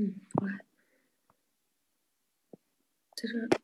[0.00, 0.46] 嗯，我
[3.16, 3.57] 在这。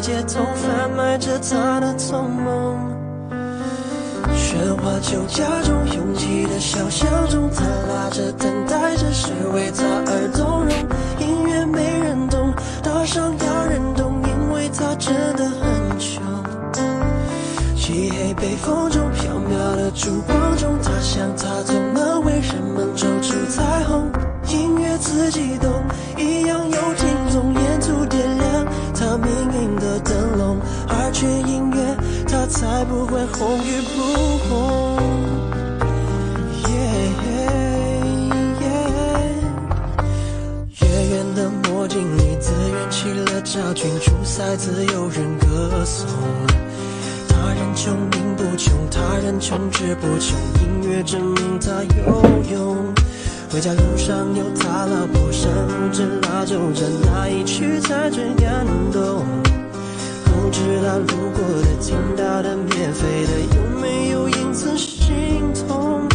[0.00, 2.76] 街头贩卖着他的做梦，
[4.34, 5.67] 喧哗就假。
[33.10, 34.98] 问红与不红。
[36.68, 36.70] 耶
[37.24, 37.28] 耶
[38.60, 38.66] 耶，
[40.80, 46.06] 月圆的魔镜里，自圆其了家军，出塞自有人歌颂。
[47.28, 50.36] 他人穷，名不穷；他人穷，志不穷。
[50.60, 52.76] 音乐证明他有用。
[53.50, 59.24] 回家路上有他老婆，山路之拉酒盏，那一曲才最感动。
[60.48, 66.08] 不知道路过的、听到的、免费的，有没有因此心痛？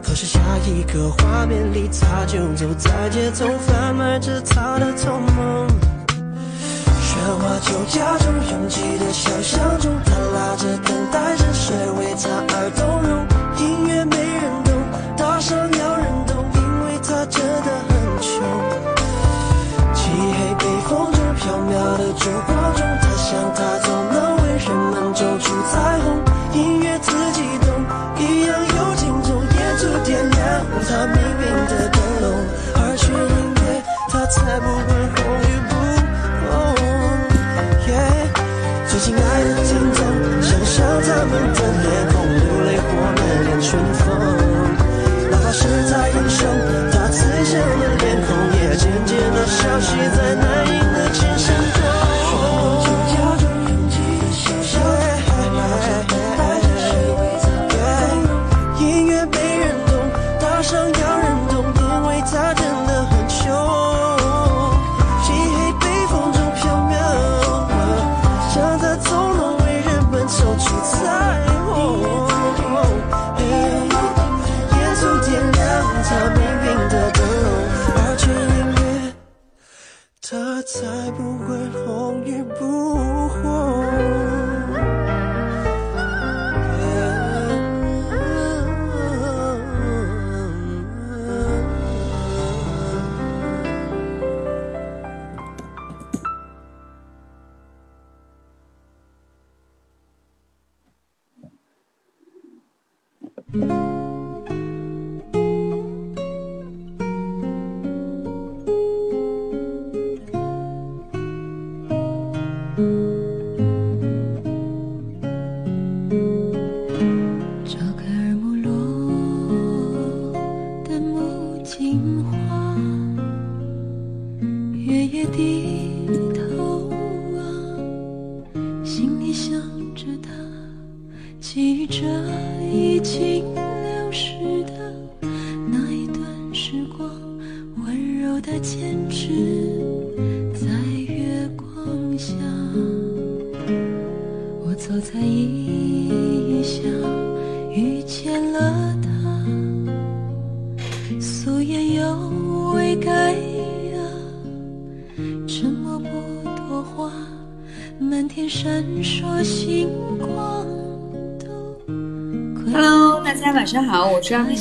[0.00, 5.66] 可是下一个画面里，他就走在街头，贩卖着他的匆忙。
[7.02, 13.26] 喧哗酒家中，拥挤的小巷中，他拉着等待着谁为他而动容？
[13.58, 14.69] 音乐没人懂。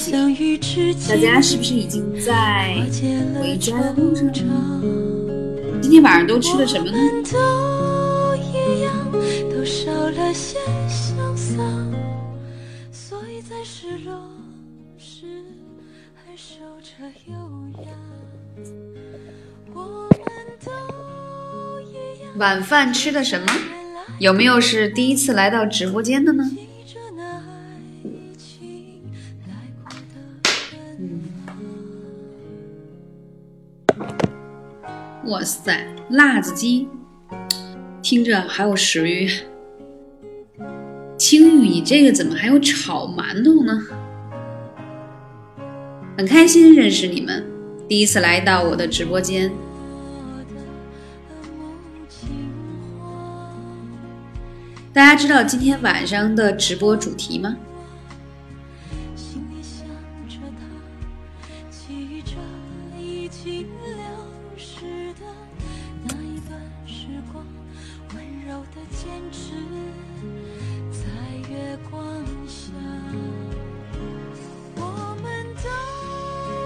[0.09, 2.83] 相遇之大际家是不是已经在
[3.39, 4.81] 回家的路上惆呢？
[4.81, 6.97] 怅今天晚上都吃了什么呢？
[7.31, 8.91] 都一样，
[9.51, 10.57] 都少了些
[10.87, 11.61] 潇洒，
[12.91, 14.19] 所以在失落
[14.97, 15.27] 时
[16.15, 17.33] 还守着优
[17.83, 17.91] 雅。
[19.75, 20.19] 我们
[20.65, 20.71] 都
[21.81, 23.45] 一样，晚饭吃的什么？
[24.17, 26.49] 有没有是第一次来到直播间的呢？
[35.29, 36.87] 哇塞，辣子鸡，
[38.01, 39.29] 听着好有食欲。
[41.19, 43.79] 青玉，你这个怎么还有炒馒头呢？
[46.17, 47.45] 很开心认识你们，
[47.87, 49.51] 第一次来到我的直播间。
[54.91, 57.55] 大家知道今天晚上的直播主题吗？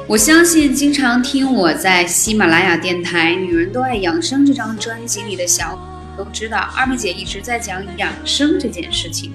[0.06, 5.80] 我相信经常听我在喜马拉雅电台《女人都爱养生》这张专辑里的小伙
[6.18, 9.32] 都知道，二妹姐一直在讲养生这件事情。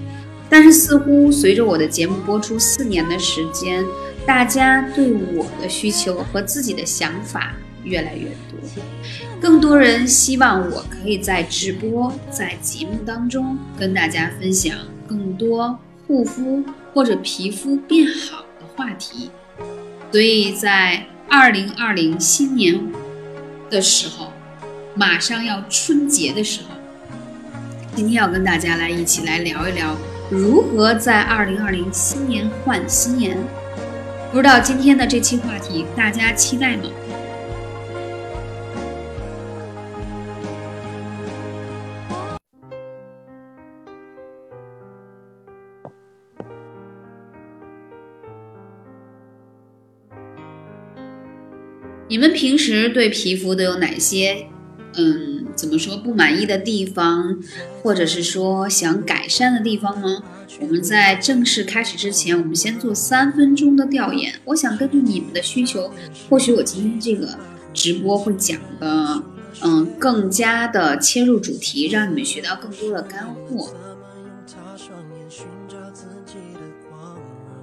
[0.47, 3.83] 但是似乎随着我的节目播出四年的时间，
[4.27, 8.83] 大家对我的需求和自己的想法越来越多，
[9.41, 14.77] 更多人希望我可以在直播、在节目当中跟大家分享
[15.07, 15.77] 更多
[16.07, 16.63] 护肤
[16.93, 19.31] 或者皮肤变好的话题。
[20.11, 22.79] 所以在二零二零新年
[23.69, 24.33] 的时候，
[24.95, 26.75] 马上要春节的时候，
[27.95, 29.95] 今天要跟大家来一起来聊一聊
[30.31, 33.37] 如何在二零二零新年换新年。
[34.31, 36.83] 不知道今天的这期话题大家期待吗？
[52.09, 54.47] 你们平时对皮肤都有哪些，
[54.95, 57.37] 嗯，怎么说不满意的地方，
[57.83, 60.23] 或者是说想改善的地方呢？
[60.59, 64.33] 我们在正式开始之前，我们先做三分钟的调研。
[64.45, 65.93] 我想根据你们的需求，
[66.27, 67.37] 或许我今天这个
[67.75, 69.23] 直播会讲的，
[69.61, 73.71] 嗯，更加的切入主题，让你们学到更多的干货。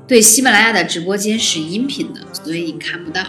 [0.07, 3.27] 对，喜马拉雅的直播间是音频的，所以你看不到。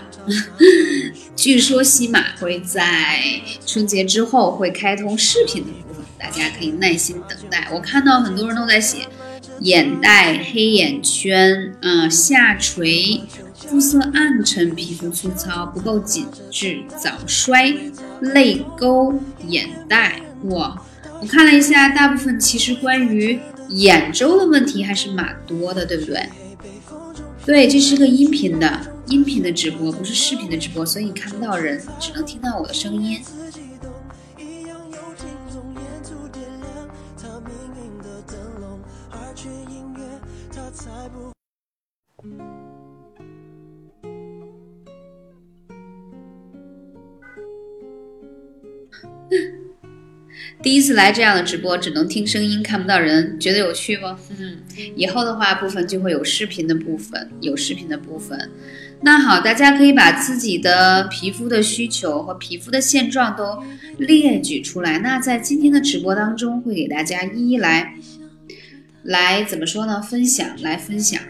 [1.36, 3.20] 据说西马会在
[3.66, 7.68] 春节之后会开通视频的部分，大家可以耐心等待。
[7.74, 9.08] 我看到很多人都在写
[9.62, 13.24] 眼袋、黑眼圈、嗯、下垂、
[13.56, 17.76] 肤色暗沉、皮肤粗糙、不够紧致、早衰、
[18.22, 20.22] 泪沟、眼袋。
[20.44, 20.80] 哇，
[21.20, 23.40] 我看了一下，大部分其实关于
[23.70, 26.30] 眼周的问题还是蛮多的，对不对？
[27.46, 33.22] 对，这是个音频的音频的直播，不是视频的直播，所以你看不到人，只能听到我的声音。
[50.62, 54.20] 第一次来这样的直播，只能听声音看不到人，觉得有趣吗？
[54.38, 54.58] 嗯，
[54.96, 58.52] 以后的话部分就会有视频的部分，有视频的部分。
[59.02, 63.64] 那好，大家可以把自己的皮肤的需求和皮肤的现状都
[63.98, 65.00] 列举出来。
[65.00, 67.94] 那在今天的直播当中，会给大家一一来
[69.04, 70.02] 来怎么说呢？
[70.02, 71.22] 分享来分享。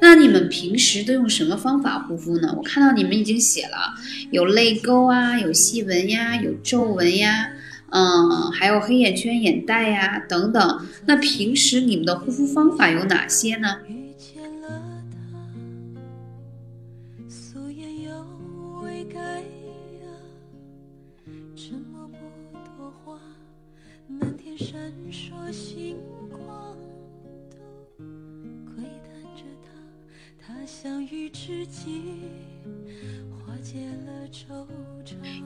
[0.00, 2.54] 那你们平时都用什么方法护肤呢？
[2.56, 3.94] 我看到你们已经写了，
[4.30, 7.50] 有泪沟啊，有细纹呀，有皱纹呀。
[7.90, 10.86] 嗯，还有黑眼圈、眼袋呀等等。
[11.06, 13.76] 那平时你们的护肤方法有哪些呢？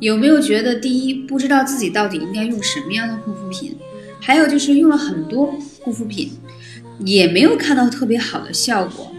[0.01, 3.77] 有没有觉得第一不知道自己到底应该用什么样的护肤品，
[4.21, 5.47] 还有就是用了很多
[5.81, 6.33] 护肤品，
[7.01, 9.11] 也没有看到特别好的效果。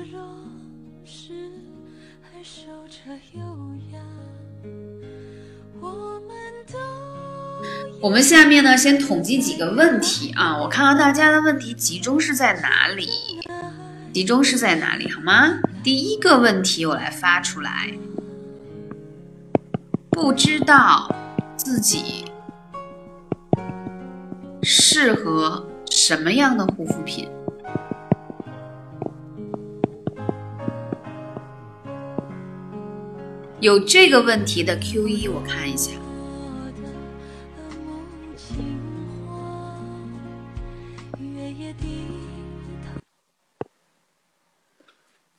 [8.01, 13.09] 我们下面呢，先统计几个问题啊，我看看大家的问题集中是在哪里，
[14.15, 15.59] 集中是在哪里，好吗？
[15.83, 17.91] 第一个问题我来发出来，
[20.09, 21.13] 不知道
[21.57, 22.23] 自己
[24.63, 27.27] 适合什么样的护肤品。
[33.59, 35.91] 有这个问题的 Q 一，我看一下。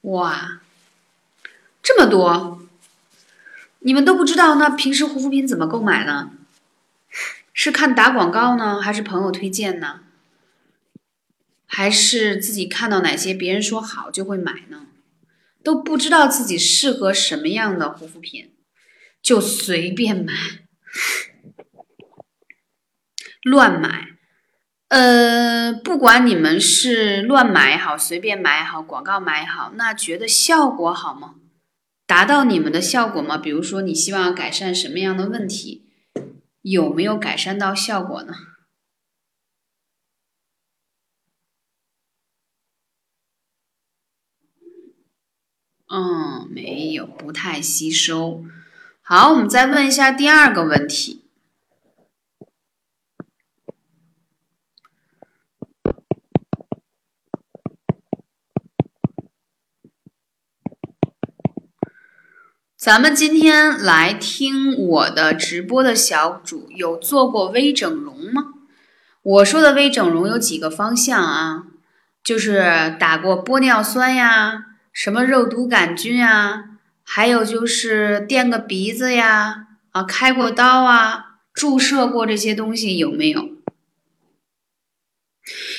[0.06, 0.60] 哇，
[1.82, 2.62] 这么多，
[3.80, 4.54] 你们都不知道？
[4.54, 6.30] 那平时护肤品怎么购买呢？
[7.52, 10.02] 是看打广告呢，还是朋友推荐呢？
[11.66, 14.86] 还是自己看到哪些别人说好就会买呢？
[15.64, 18.52] 都不知道自己适合什么样的护肤品，
[19.20, 20.32] 就随便买，
[23.42, 24.10] 乱买。
[24.88, 31.34] 呃，不管你们是乱买也好，随便买也好，广告买也好，那觉得效果好吗？
[32.06, 33.36] 达到你们的效果吗？
[33.36, 35.88] 比如说，你希望改善什么样的问题，
[36.62, 38.32] 有没有改善到效果呢？
[45.88, 48.44] 嗯，没有，不太吸收。
[49.02, 51.25] 好，我们再问一下第二个问题。
[62.76, 68.52] 咱们今天来听我的直播的小主有做过微整容吗？
[69.22, 71.64] 我说的微整容有几个方向啊，
[72.22, 76.64] 就是打过玻尿酸呀，什么肉毒杆菌呀，
[77.02, 83.48] 还有就是垫个鼻子呀，啊，开过刀啊，注射过这些东西有没有？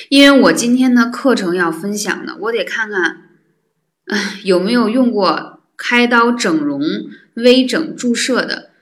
[0.08, 3.22] 因为我今天的课程要分享的，我得看看，
[4.42, 5.54] 有没有用过。
[5.78, 6.82] 开刀整容、
[7.34, 8.72] 微整、注射的，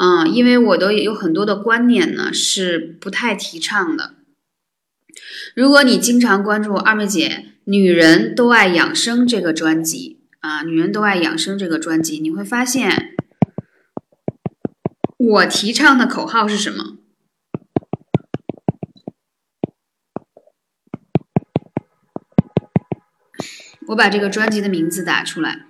[0.00, 4.14] 嗯，因为我都有很多的观念呢，是不太提倡的。
[5.54, 13.14] 如果你经常关注二妹姐“女人都爱养生”这个专辑啊，“女人都爱养生”这个专辑，你会发现
[15.18, 16.96] 我提倡的口号是什么？
[23.88, 25.66] 我把这个专辑的名字打出来。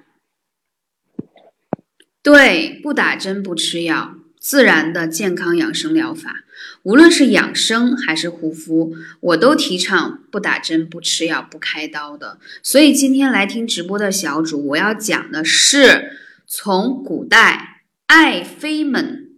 [2.26, 6.42] 对，不打针不吃药，自然的健康养生疗法，
[6.82, 12.40] 无论是养生还是护肤，我都提倡不打针不吃药不开刀的。
[12.64, 16.18] 所以今天来听直播的小主，我要讲的是
[16.48, 19.30] 从古代爱妃们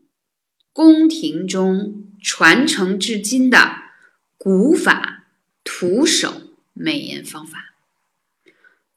[0.73, 3.83] 宫廷中传承至今的
[4.39, 5.27] 古法
[5.63, 6.41] 徒手
[6.73, 7.68] 美颜方法。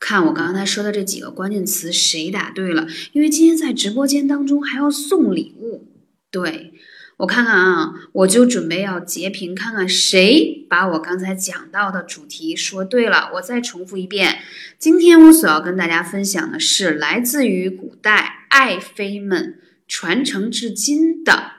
[0.01, 2.87] 看我刚才说的这几个关键词，谁答对了？
[3.13, 5.87] 因为今天在直播间当中还要送礼物。
[6.31, 6.73] 对
[7.17, 13.29] 我看看啊，我就准备要截屏看看谁把我刚才讲到的主题说对了。
[13.35, 14.39] 我再重复一遍，
[14.79, 21.51] 今天我所要跟大家分享的是来自于古代爱妃们传承至今的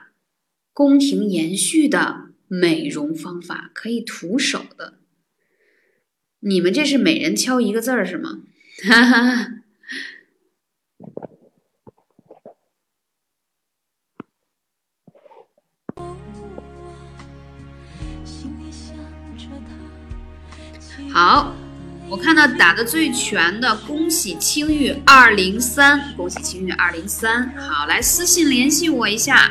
[0.73, 4.95] 宫廷延续的美容方法，可以徒手的。
[6.45, 8.39] 你们这是每人敲一个字儿是吗？
[8.83, 9.51] 哈哈。
[21.13, 21.55] 好，
[22.09, 27.49] 我看到打的最全的，恭喜青玉二零三，恭喜青玉二零三。
[27.55, 29.49] 好，来私信联系我一下，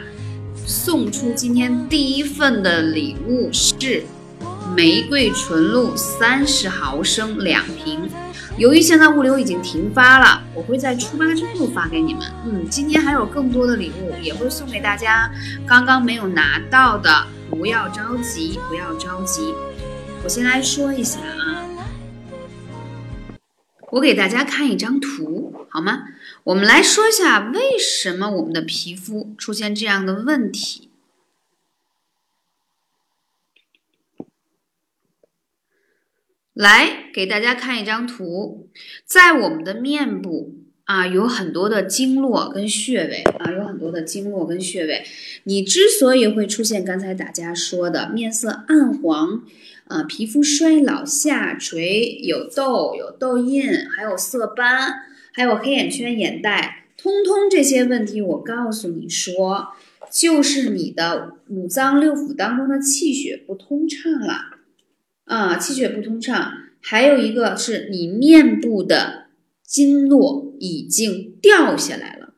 [0.67, 4.05] 送出今天第一份的礼物是。
[4.75, 8.09] 玫瑰纯露三十毫升两瓶，
[8.57, 12.23] 由于现在物流已经停发了，我会在出发之后发给你们。
[12.47, 15.31] 嗯，今天还有更多的礼物也会送给大家，
[15.67, 19.55] 刚刚没有拿到的不要着急，不要着急。
[20.25, 21.67] 我先来说一下啊，
[23.91, 26.05] 我给大家看一张图好吗？
[26.45, 30.89] 我们来说一下为什么我们的皮肤出现这样的问题。
[36.55, 38.69] 来给大家看一张图，
[39.07, 40.55] 在我们的面部
[40.85, 45.03] 啊，有很多的经络跟穴位啊，有很多的经络跟穴位。
[45.45, 49.45] 你之所以会出现刚才大家说的面色暗黄
[49.89, 53.63] 啊，皮肤衰老、下垂、有痘、有痘印，
[53.97, 54.93] 还有色斑，
[55.33, 59.69] 还有黑眼圈、眼袋，通通这些问题，我告诉你说，
[60.11, 64.52] 就是你的五脏六腑当中的气血不通畅了
[65.25, 66.53] 啊，气血不通畅。
[66.81, 69.27] 还有一个是你面部的
[69.65, 72.35] 经络已经掉下来了。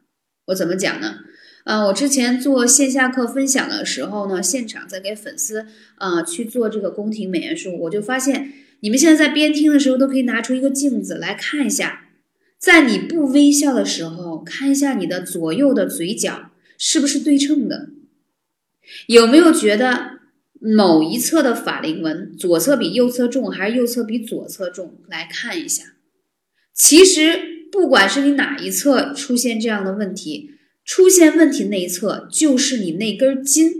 [0.47, 1.21] 我怎么讲呢？
[1.65, 12.09] 啊，我之前做线下课分享的时候呢，现场在给粉丝啊去做这个宫廷美颜术，我就发现你们现在在边听的时候都可以拿出一个镜子来看一下，
[12.59, 17.89] 在你不微笑的时候，看一下你的左右的嘴角是不是对称的，
[19.07, 20.19] 有没有觉得
[20.61, 24.99] 某一侧的法令纹左侧比右侧重，还是右侧比左侧重？
[25.09, 25.95] 来看一下，
[26.73, 30.53] 其实不管是你哪一侧出现这样的问题。
[30.87, 33.73] 出现问题那一侧就是你那根筋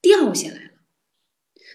[0.00, 0.70] 掉下来了，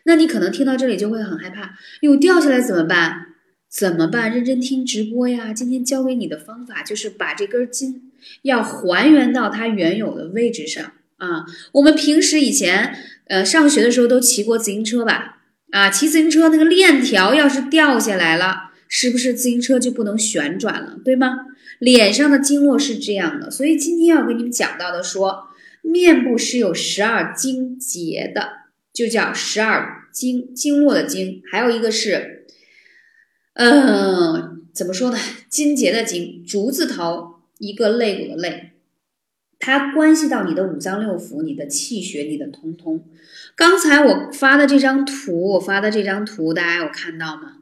[0.05, 3.35] 那你可能听到这里就会很害怕，又掉下来怎么办？
[3.69, 4.33] 怎么办？
[4.33, 5.53] 认真听直播呀！
[5.53, 11.45] 今天教给你的方法就是把这根筋要还原到它原有的位置上啊。
[11.73, 12.97] 我们平时以前
[13.27, 15.39] 呃上学的时候都骑过自行车吧？
[15.71, 20.97] 啊，骑自行车那个链条要是掉下来了，是不是自行车就不能旋转了？
[21.03, 21.39] 对吗？
[21.79, 25.49] 脸上的经络是这样的，所以今天要给你们讲到的说，
[25.81, 28.49] 面部是有十二经节的，
[28.93, 32.45] 就叫十二经经络的经，还有一个是，
[33.53, 35.17] 嗯，怎么说呢？
[35.49, 38.71] 经节的经，竹字头一个肋骨的肋，
[39.59, 43.07] 它关系到你的五脏六腑、你的气血、你的通通。
[43.55, 47.57] 刚才我发的这张图，我发的这张图，大家有看到吗？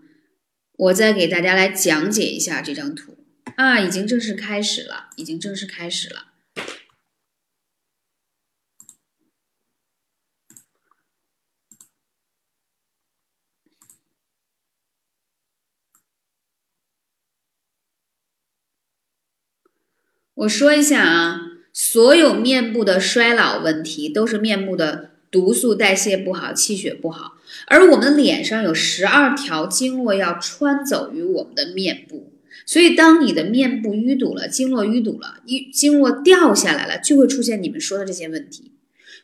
[0.77, 3.17] 我再给大家来讲解一下这张图。
[3.55, 6.33] 啊，已经正式开始了，已经正式开始了。
[20.33, 21.44] 我说一下啊，
[21.77, 27.33] 所有面部的衰老问题都是面部的毒素代谢不好、气血不好，
[27.67, 32.31] 而我们脸上有十二条经络要穿走于我们的面部。
[32.65, 38.71] 所以，当你的面部淤堵了，经络淤堵了，淤经络掉下来了，就会出现你们说的这些问题。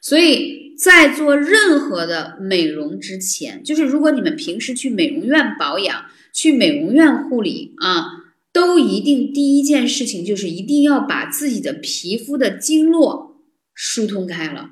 [0.01, 8.20] 所以在做任何的美容之前，就是如果你们平时去美容院保养、去美容院护理啊，
[8.53, 13.41] 都一定第一件事情就是一定要把自己的皮肤的经络
[13.73, 14.69] 疏通开了，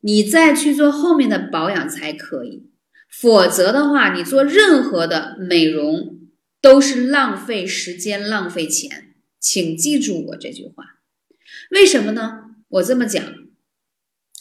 [0.00, 2.68] 你再去做后面的保养才可以。
[3.10, 6.16] 否则的话，你做任何的美容。
[6.62, 10.84] 都是浪费时间、浪费钱，请记住我这句话。
[11.70, 12.50] 为什么呢？
[12.68, 13.24] 我这么讲，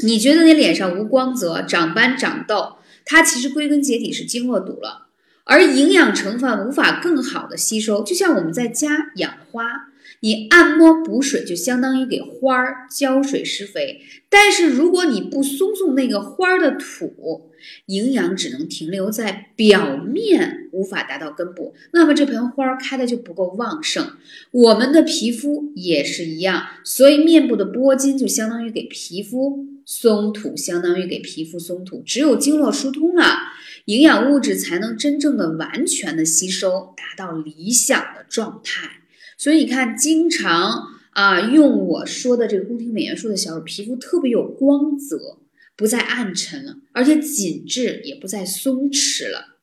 [0.04, 2.75] 你觉得你脸上无光泽、长斑、长痘，
[3.06, 5.09] 它其实归根结底是经络堵了，
[5.50, 8.04] 而营养成分无法更好的吸收。
[8.04, 14.02] 就像我们在家养花，你按摩补水，就相当于给花儿浇水施肥。
[14.30, 17.50] 但是如果你不松松那个花儿的土，
[17.88, 24.12] 营养只能停留在表面，无法达到根部，那么这盆花开的就不够旺盛。
[24.52, 32.04] 我们的皮肤也是一样，所以面部的拨筋就相当于给皮肤松土，相当于给皮肤松土。
[32.06, 33.49] 只有经络疏通了，
[33.89, 39.02] 营养物质才能真正的完全的吸收，达到理想的状态。
[39.36, 45.39] 所以你看，经常啊用我说的这个宫廷美颜术的小伙，皮肤特别有光泽。
[45.75, 49.60] 不再暗沉了，而且紧致也不再松弛了。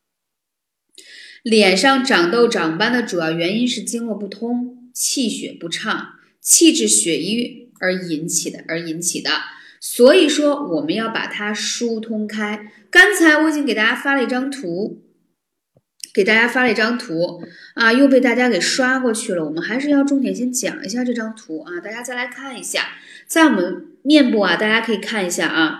[1.43, 9.29] 脸上长痘长斑的主要原因是经络不通、气血不畅、气滞血瘀而引起的，而引起的。
[9.79, 12.71] 所以说，我们要把它疏通开。
[12.89, 15.03] 刚才我已经给大家发了一张图，
[16.13, 17.43] 给大家发了一张图
[17.75, 19.45] 啊，又被大家给刷过去了。
[19.45, 22.87] 我们还是要重点先讲一下这张图啊，大家再来看一下，
[23.27, 25.79] 在我们面部啊，大家可以看一下啊。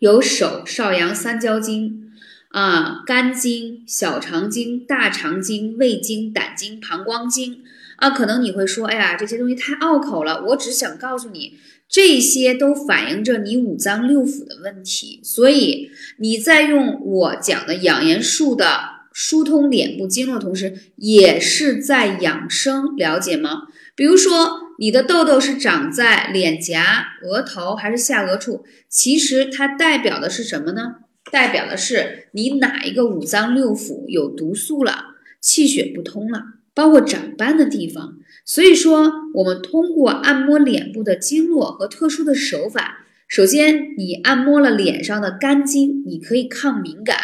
[0.00, 2.12] 有手少阳三焦经
[2.50, 7.62] 啊，肝经、小肠经、大肠经、胃经、胆经、膀胱经
[7.96, 10.44] 啊，可能你会说，哎呀，这些东西太拗口了。
[10.46, 11.58] 我只想告诉你，
[11.88, 15.20] 这些都反映着你五脏六腑的问题。
[15.24, 18.80] 所以你在用我讲的养颜术的
[19.12, 23.62] 疏通脸部经络同时，也是在养生，了解吗？
[23.96, 24.68] 比如说。
[24.80, 28.64] 你的痘痘是长在脸颊、额头还是下颚处？
[28.88, 30.98] 其实它代表的是什么呢？
[31.32, 36.44] 代表的是你哪一个五脏六腑有毒素了，气血不通了，
[36.78, 38.18] 包括长斑的地方。
[38.44, 47.16] 所以说，我们通过按摩脸部的经络和特殊的手法，首先你按摩了脸上的肝经，你可以抗敏感。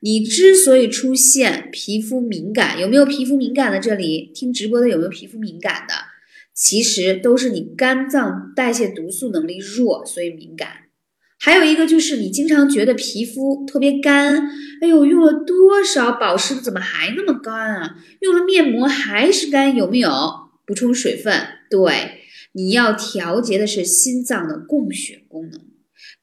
[0.00, 3.78] 你之所以出现皮肤敏感，有没有皮肤敏感的？
[3.78, 5.94] 这里听直播的有没有皮肤敏感的？
[6.54, 10.85] 其实都是你肝脏代谢毒素能力弱，所以敏感。
[11.38, 14.48] 还有一个就是你经常觉得皮肤特别干，
[14.80, 17.96] 哎呦，用了多少保湿怎么还那么干啊？
[18.20, 20.10] 用了面膜还是干，有没有？
[20.66, 21.32] 补充水分，
[21.70, 22.22] 对，
[22.52, 25.60] 你要调节的是心脏的供血功能。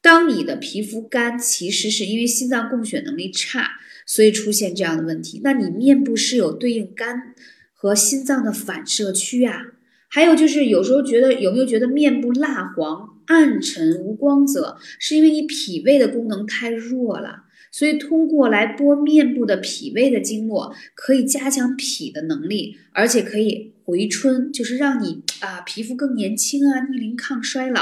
[0.01, 5.39] 当你的皮肤干，其实是因为心脏供血能力差，所以出现这样的问题。
[5.43, 7.33] 那你面部是有对应肝
[7.73, 9.61] 和心脏的反射区啊。
[10.09, 17.43] 还有就是有时候觉得有没有觉得面部蜡黄、暗沉、无光泽，是因为你脾胃的功能太弱了。
[17.71, 27.81] 所以通过来拨面部的脾胃的经络，可以加强脾的能力，而且可以回春，就是让你啊皮肤更年轻啊，逆龄抗衰老。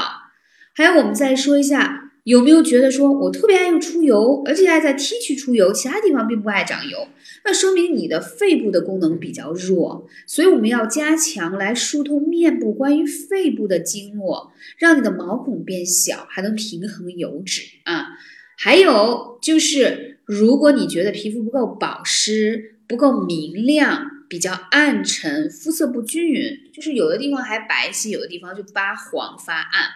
[0.74, 2.08] 还有我们再说一下。
[2.24, 7.08] 有没有觉得说我特别爱用出油，而且爱在 T 区出油，其他地方并不爱长油？
[7.44, 18.10] 那说明你的肺部的功能比较弱，所以我们要加强来疏通面部关于肺部的经络，让你的毛孔变小，还能平衡油脂啊。
[18.58, 29.90] 还有就是，如果你觉得皮肤不够保湿、不够明亮、比较暗沉、肤色不均匀，就是有的地方还白皙，有的地方就发黄发暗。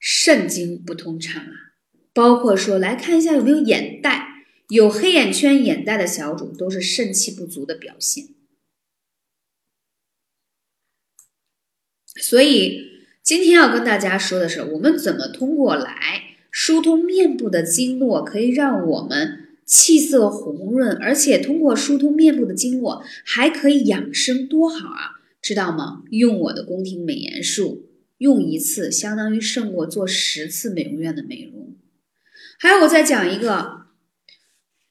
[0.00, 1.52] 肾经不通畅啊，
[2.14, 4.33] 包括说来看一下有没有眼袋，
[4.68, 8.28] 有黑眼圈、眼袋的小主都是肾气不足的表现。
[12.16, 25.20] 所以今天要跟大家说的是，我们怎么通过来疏通面部的经络，可以让我们气色红润，而且通过疏通面部的经络还可以养生，多好啊！
[25.42, 26.04] 知道吗？
[26.10, 27.90] 用我的宫廷美颜术。
[28.18, 31.76] 用一次相当于胜过做十次美容院的美容。
[32.58, 33.83] 还有，我再讲一个，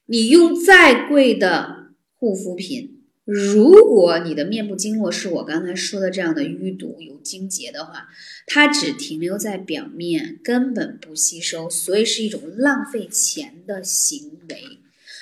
[0.05, 8.07] 你用再贵的护肤品，如果你的面部经络是我刚才说的这样的淤堵、有经结的话，
[8.45, 14.79] 它只停留在表面，根本不吸收，所以是一种浪费钱的行为。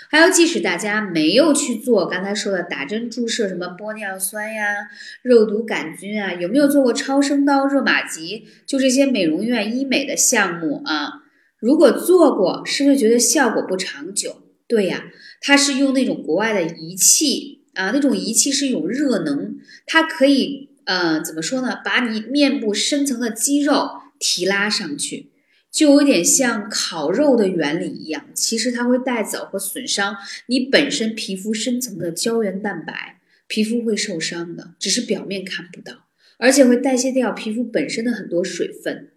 [0.10, 4.89] 还有，即使大家没有去做刚才说的打针注射什么玻尿酸呀、
[5.22, 8.46] 肉毒杆菌啊，有没有做过超声刀、热玛吉？
[8.65, 11.22] 就这些美容院医美的项目啊，
[11.60, 14.40] 如果做过，是不是觉得效果不长久？
[14.71, 21.81] 对呀，它是用那种国外的仪器啊，那种仪器是一种热能，它可以呃怎么说呢？
[21.84, 25.27] 把你面部深层的肌肉提拉上去。
[25.69, 30.15] 就有点像烤肉的原理一样，其实它会带走和损伤
[30.47, 36.07] 你本身皮肤深层的胶原蛋白，皮肤会受伤的，只是表面看不到，
[36.38, 39.12] 而且会代谢掉皮肤本身的很多水分。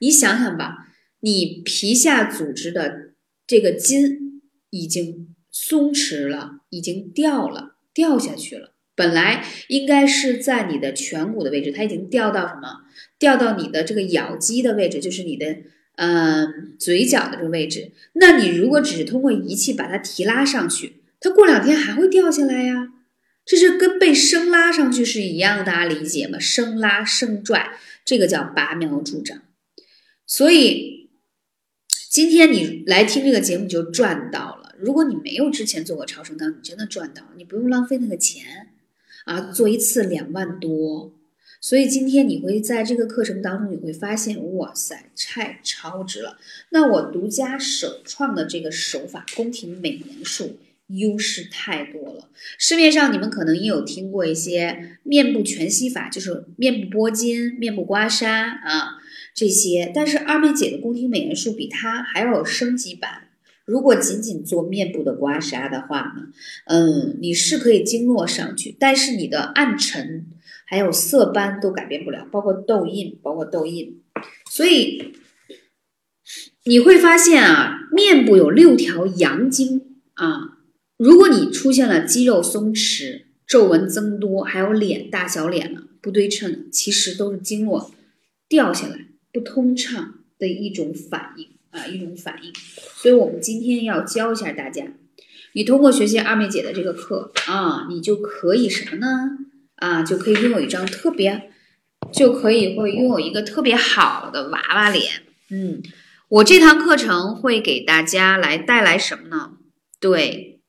[0.00, 0.88] 你想想吧，
[1.20, 3.10] 你皮下组织的
[3.46, 4.29] 这个筋
[4.70, 8.72] 已经松弛了，已经掉了，掉下去了。
[8.94, 12.84] 本来应该是在你的颧骨的位置，它已经掉到什么？
[13.18, 15.56] 掉到你的这个咬肌的位置，就是你的。
[15.96, 22.88] 嗯，嘴角的这个位置，那你如果只是通过仪器把它提拉上去，它过两天还会掉下来呀。
[23.44, 26.38] 这是跟被生拉上去是一样的，大家理解吗？
[26.38, 29.42] 生拉生拽，这个叫拔苗助长。
[30.26, 31.10] 所以
[32.08, 34.59] 今天你来听这个节目就赚到了。
[34.82, 38.68] 如果你没有之前做过超声刀，你真的赚到，你不用浪费那个钱
[39.24, 41.12] 啊，做一次两万多。
[41.62, 46.38] 所以今天你会在这个课程当中，你会发现，哇塞，太超值了！
[46.70, 52.30] 那我独家首创的这个手法——宫廷美颜术，优势太多了。
[52.56, 58.98] 市面上你们可能也有听过一些面部全息法，就是面部拨筋、面部刮痧啊
[59.34, 59.92] 这些。
[59.94, 63.28] 但是二妹姐的宫廷美颜术比它还要有升级版。
[63.70, 66.28] 如果仅仅做面部的刮痧的话呢，
[66.66, 70.26] 嗯，你是可以经络上去，但是你的暗沉。
[70.72, 74.00] 还有色斑都改变不了，包括痘印，包括痘印，
[74.48, 75.14] 所以
[76.64, 80.58] 你会发现啊，面部有六条阳经啊，
[80.96, 87.90] 如果你出现了肌肉松弛、皱纹增多，还有脸大小脸了不对称，其实都是经络
[88.48, 92.52] 掉下来不通畅的一种反应啊，一种反应。
[92.94, 94.84] 所以我们今天要教一下大家，
[95.54, 99.08] 你通过学习二妹姐的这个课啊，你就可以什么呢？
[99.76, 101.50] 啊，就可以拥有一张特别，
[102.12, 105.22] 就可以会拥有一个特别好的娃娃脸。
[105.48, 105.82] 嗯，
[106.28, 109.52] 我这堂课程会给大家来带来什么呢？
[109.98, 110.60] 对，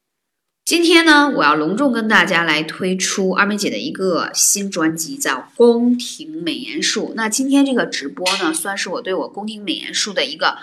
[0.64, 7.10] 今天呢，我要隆重跟大家来推出二妹姐的一个新专辑，叫《宫廷美颜术》。
[7.16, 10.58] 那今天这个直播呢，算是我对我宫廷美颜术的一个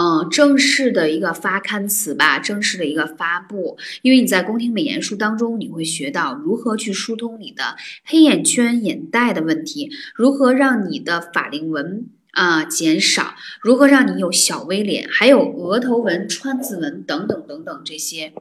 [0.00, 3.76] 嗯，正式的一个发刊词吧，正式的一个发布。
[4.02, 18.32] 因为你在宫廷美颜术当中，你会学到如何去疏通你的黑眼圈、眼袋的问题，如何让你的法令纹啊减少，如何让你有小 V 脸，还有额头纹、川字纹等等等等这些。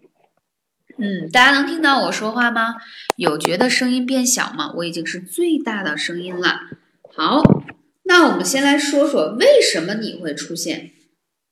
[1.00, 2.76] 嗯，大家能听到我说话吗？
[3.16, 4.74] 有觉得声音变小吗？
[4.76, 6.60] 我已经是最大的声音了。
[7.16, 7.42] 好，
[8.04, 10.92] 那我们先来说说为什么你会出现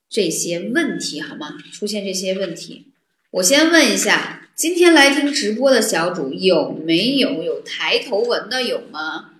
[0.09, 1.57] 这些问题，好吗？
[1.73, 2.93] 出现这些问题，
[3.31, 8.63] 我先问一下，今天来听直播的小主有没有有抬头纹的？
[8.63, 9.33] 有吗？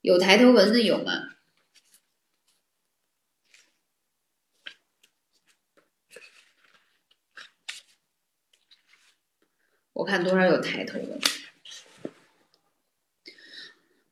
[0.00, 1.28] 有抬头纹的有吗？
[9.92, 11.20] 我看多少有抬头纹，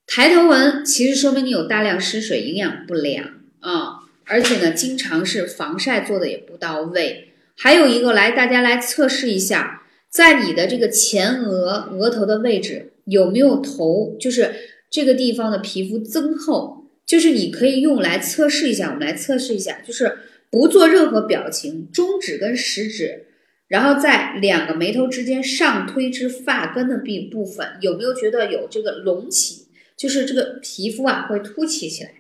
[0.07, 3.98] 抬头纹其实说明你有大量失水，营养不良啊，
[4.29, 7.33] 而且呢，经常是防晒做的也不到位。
[7.57, 14.55] 还有一个，来大家来测试一下，在你的这个前额额头的位置有没有头，就是
[14.91, 18.91] 这个地方的皮肤增厚，就是你可以用来测试一下。
[18.91, 20.19] 我们来测试一下，就是
[20.51, 23.25] 不做任何表情，中指跟食指。
[23.67, 29.67] 然后在两个眉头之间上推至发根的部部分，有没有觉得有这个隆起？
[29.97, 32.13] 就是这个皮肤啊会凸起起来。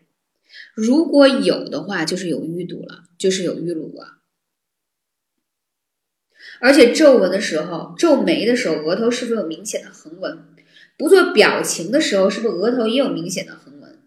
[0.81, 4.19] 如果有的话，就是有淤堵了，就是有淤乳了。
[6.61, 10.39] 而且皱纹的时候，皱眉的时候，额头是不是有明显的横纹？
[10.97, 13.99] 不做表情的时候，是不是额头也有明显的横纹？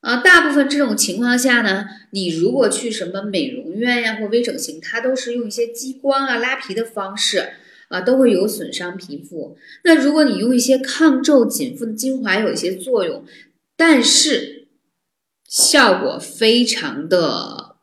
[0.00, 7.50] 啊，大部分这种情况下呢，你如果去什么美容院呀或微整形，它都是用一些激光啊、拉皮的方式
[7.86, 9.56] 啊，都会有损伤皮肤。
[9.84, 13.24] 那如果你用一些抗皱紧肤的精华，有一些作用，
[13.76, 14.55] 但是
[15.48, 17.76] 效果非常的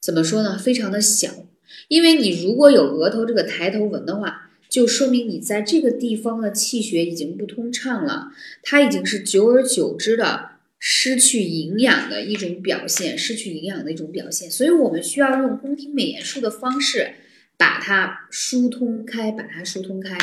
[0.00, 0.58] 怎么说呢？
[0.58, 1.46] 非常的小，
[1.88, 10.50] 因为你如果有额头这个抬头纹的话，就说明你在这个地方的气血已经不通畅了，它已经是久而久之的。
[10.78, 17.14] 失去营养的一种表现，失去营养的一种表现，所以我们需要用宫廷美颜术的方式
[17.56, 20.18] 把它疏通开，把它疏通开。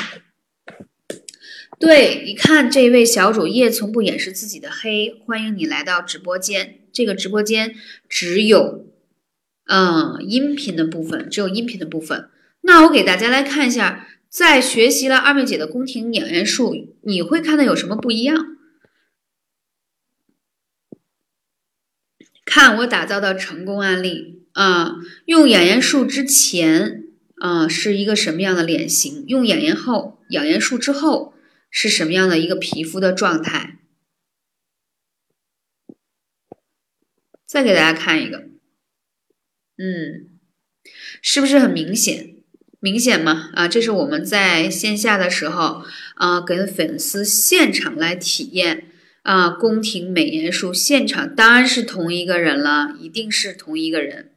[1.79, 6.79] 对，你看这位小主页从不掩饰自己的黑，欢迎你来到直播间。
[6.91, 7.75] 这个直播间
[8.07, 8.87] 只有
[9.65, 12.29] 嗯音频的部分，只有音频的部分。
[12.61, 18.57] 那我给大家来看一下，在学习了二妹姐的宫廷养颜术，你会看到有什么不一样？
[22.45, 24.97] 看我打造的成功案例啊！
[25.25, 27.05] 用养颜术之前
[27.37, 29.23] 啊是一个什么样的脸型？
[29.27, 31.32] 用养颜后，养颜术之后
[31.75, 33.79] 是什么样的一个皮肤的状态？
[37.47, 38.47] 再给大家看一个，
[39.77, 40.29] 嗯，
[41.19, 42.35] 是不是很明显？
[42.79, 43.49] 明显吗？
[43.55, 45.83] 啊，这是我们在线下的时候
[46.13, 48.91] 啊，跟粉丝现场来体验。
[49.23, 54.35] 啊，宫廷美颜术现场当然是同一个人了，一定是同一个人。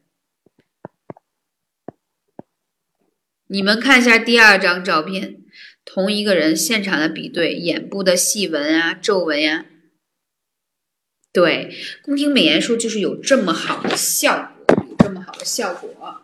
[3.48, 5.42] 你们看一下第二张照片，
[5.86, 9.64] 同一个人现场的比对，眼部的细纹啊、皱纹呀，
[11.32, 16.20] 对，宫廷美颜术就是有这么好的效果，有这么好的效果。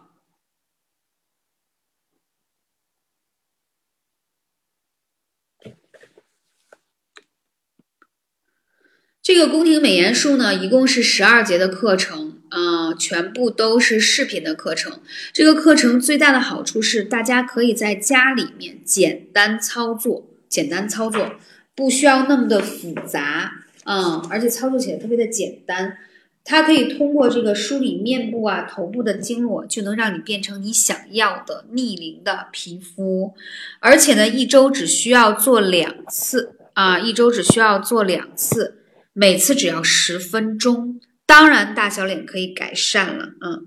[9.23, 15.01] 这个宫廷美颜术呢，一共是十二节的课程，嗯，全部都是视频的课程。
[15.33, 21.33] 这个课程最大的好处是，大家可以在家里面简单操作，简单操作，
[21.75, 23.53] 不需要那么的复杂，
[23.85, 25.97] 嗯，而且操作起来特别的简单。
[26.45, 33.33] 它可以通过这个梳理面部啊、头部的经络，就能让你变成你想要的逆龄的皮肤。
[33.79, 38.79] 而且呢，一周只需要做两次啊，一周只需要做两次。
[39.13, 40.99] 每次只要十分钟，
[41.33, 43.67] 当然大小脸可以改善了，嗯，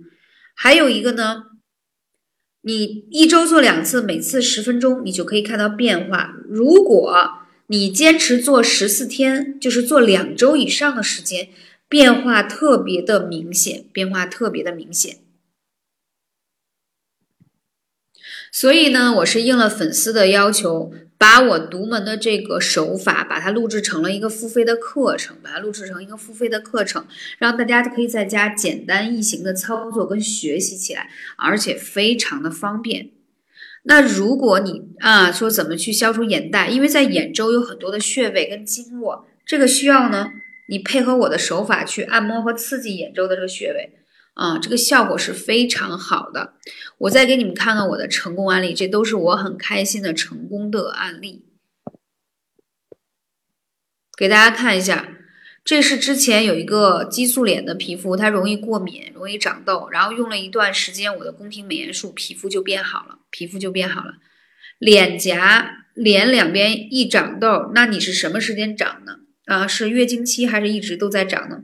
[0.53, 1.45] 还有一个呢，
[2.61, 6.35] 你一周做两次，每次十分钟，你就可以看到变化。
[6.47, 11.49] 如果你坚持做十四天，就是做两周以上的时间，
[11.89, 15.17] 变化特别的明显，变化特别的明显。
[18.51, 20.93] 所以呢，我是应了粉丝的要求。
[21.25, 27.07] 把我独门的这个手法，把它录制成了一个付费的课程，把它录制成一个付费的课程，
[27.39, 33.09] 让大家可以在家简单易行的操作跟学习起来，而且非常的方便。
[33.85, 40.29] 那如果你啊说怎么去消除眼袋，因为在眼周有很多的穴位跟经络，这个需要呢
[40.69, 43.89] 你配合我的手法去按摩和刺激眼周的这个穴位。
[44.35, 46.53] 啊，这个效果是非常好的。
[46.99, 51.45] 我再给你们看看我的成功案例，这都是我很开心的成功的案例。
[54.17, 55.09] 给大家看一下，
[55.63, 64.15] 这是之前有一个激素脸的皮肤，它容易过敏，容易长痘，然后用了一段时间我的宫廷美颜术，皮肤就变好了，皮肤就变好了。
[64.79, 69.19] 脸颊、脸两边一长痘，那你是什么时间长呢？
[69.45, 71.61] 啊，是月经期还是一直都在长呢？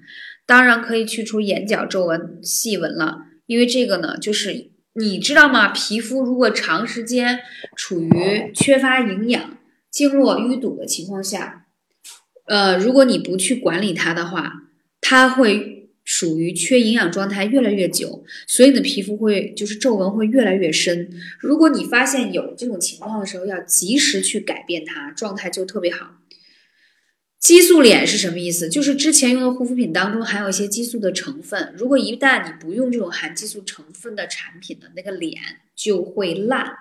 [0.52, 5.70] 当然可以去除眼角皱纹、细纹了，因为这个呢，就是你知道吗？
[5.70, 7.40] 皮肤如果长时间
[7.74, 9.58] 处于缺乏营养、
[9.90, 11.68] 经络淤堵的情况下。
[12.48, 14.64] 呃，如果你不去管理它的话，
[15.00, 21.10] 它会属于缺营养状态越来越久，所以你的皮肤会就是皱纹会越来越深。
[21.40, 26.18] 如果你发现有这种情况的时候，要及时去改变它，状态就特别好。
[27.42, 28.70] 激素脸是什么意思？
[28.70, 35.42] 就是之前用的护肤品当中含有一些激素的成分，如果一旦你不用这种含激素成分的产品的那个脸
[35.76, 36.78] 就会烂、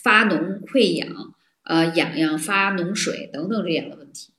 [0.00, 4.32] 发脓、溃疡、呃痒痒、发脓水等等这样的问题。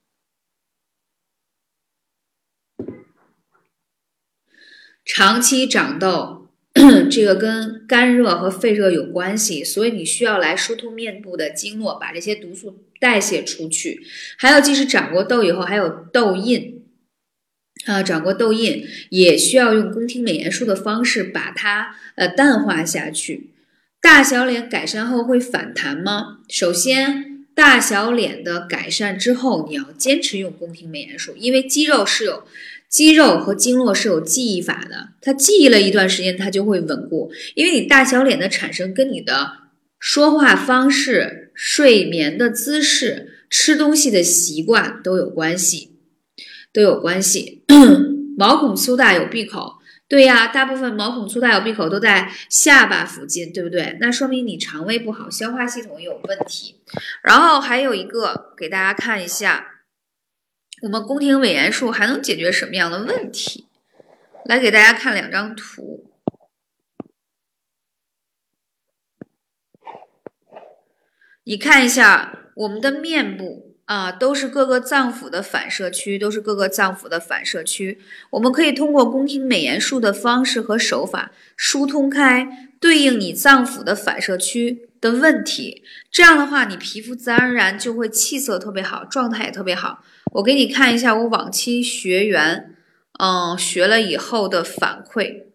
[5.03, 6.47] 长期长痘，
[7.11, 14.01] 这个跟干热和肺热有关系，所以你需要来疏通面部的经络，把这些毒素代谢出去。
[14.37, 16.83] 还有，即使长过痘以后，还有痘印
[17.85, 23.49] 啊，长过痘印也需要用宫廷美颜术的方式把它呃淡化下去。
[23.99, 26.37] 大小脸改善后会反弹吗？
[26.47, 32.43] 首先，大小脸的改善之后，你要坚持用宫廷美颜术，因为肌肉是有。
[32.91, 37.31] 肌肉和经络是有记忆法的，它记忆了一段时间，它就会稳固。
[37.55, 39.59] 因为你大小脸的产生跟你的
[39.97, 45.97] 说话方式、睡眠的姿势、吃东西的习惯都有关系，
[46.71, 47.63] 都有关系。
[48.37, 53.97] 毛孔粗大有闭口，对呀，大部分毛孔粗大有闭口都在下巴附近，对不对？
[53.99, 56.75] 那说明你肠胃不好，消化系统有问题。
[57.23, 59.67] 然后还有一个，给大家看一下。
[60.81, 63.67] 我们宫廷美颜术还能解决什么样的问题？
[64.45, 66.10] 来给大家看两张图。
[71.43, 77.99] 你看一下我们的面部啊，都是各个脏腑的反射区，都是各个脏腑的反射区。
[78.29, 85.83] 我们可以通过宫廷美颜术的方式和手法疏通开对应你脏腑的反射区的问题。
[86.11, 90.03] 这样的话，你皮肤自然而然就会气色特别好，状态也特别好。
[90.33, 92.75] 我给你看一下我往期学员，
[93.19, 95.50] 嗯，学了以后的反馈。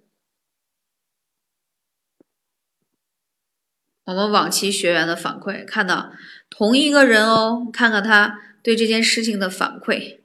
[4.07, 6.13] 我们往期学员的反馈，看到
[6.49, 10.21] 同一个人哦，看看他对这件事情的反馈。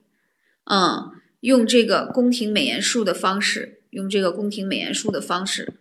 [0.65, 5.73] 嗯，用这个宫廷美颜术的方式，用这个宫廷美颜术的方式。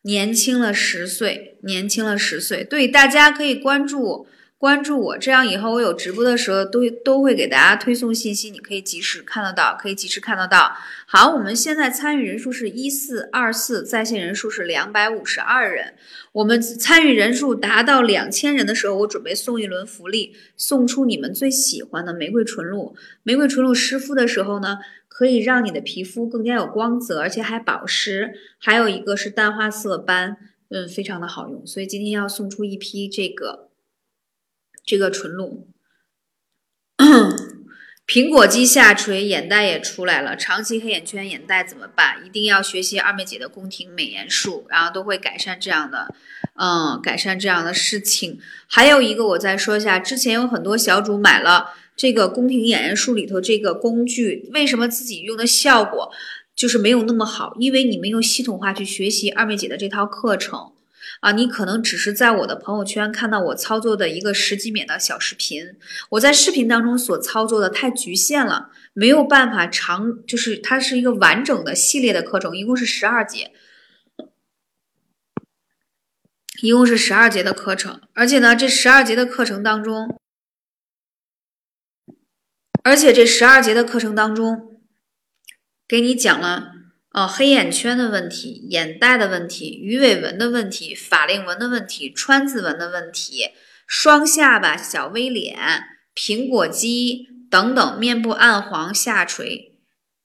[0.00, 2.64] 年轻了十岁，年轻了十岁。
[2.64, 4.26] 对，大家可以关注
[4.58, 10.72] 关注我，这样以后我有直播的时候都都会给大家推送信息，你可以及时看得到，可以及时看得到。
[11.06, 15.94] 好，我们现在参与人数是一四二四，在线人数是两百五十二人。
[16.32, 22.96] 我们参与人数达到两千人的时候，我准备送一轮福利，送出你们最喜欢的玫瑰纯露。
[23.22, 24.78] 玫瑰纯露湿敷的时候呢？
[25.08, 28.34] 可以让你的皮肤更加有光泽，而且还保湿。
[28.58, 30.36] 还有一个是淡化色斑，
[30.68, 31.66] 嗯，非常的好用。
[31.66, 33.70] 所以今天要送出一批这个
[34.86, 35.68] 这个纯露。
[38.06, 40.36] 苹果肌下垂，眼袋也出来了。
[40.36, 42.24] 长期黑眼圈、眼袋怎么办？
[42.24, 46.14] 一定要学习二妹姐的宫廷美颜术，然后都会改善这样的，
[46.54, 48.38] 嗯，改善这样的事情。
[48.68, 51.74] 还有一个，我再说一下，之前有很多小主买了。
[51.96, 56.12] 这个宫廷演员术里头这个工具，为什么自己用的效果
[56.54, 57.56] 就是没有那么好？
[57.58, 60.72] 因为你没有系统化去学习二妹姐的这套课程
[61.20, 61.32] 啊！
[61.32, 65.76] 你可能只是在我的朋友圈看到我操作的一个十几秒的小视频，
[66.10, 73.52] 我在视频当中所操作的太局限了，没有办法长，就是它是一个完整的系列的课程，一共是十二节，
[76.62, 80.20] 一共是十二节的课程，而且呢，这十二节的课程当中。
[82.82, 84.80] 而且这十二节的课程当中，
[85.88, 86.75] 给你讲了
[87.16, 93.48] 呃黑眼圈的问题、眼袋的问题、鱼尾纹的问题、法令纹的问题、川字纹的问题、
[93.86, 95.56] 双下巴、小 V 脸、
[96.14, 99.78] 苹果肌等等，面部暗黄、下垂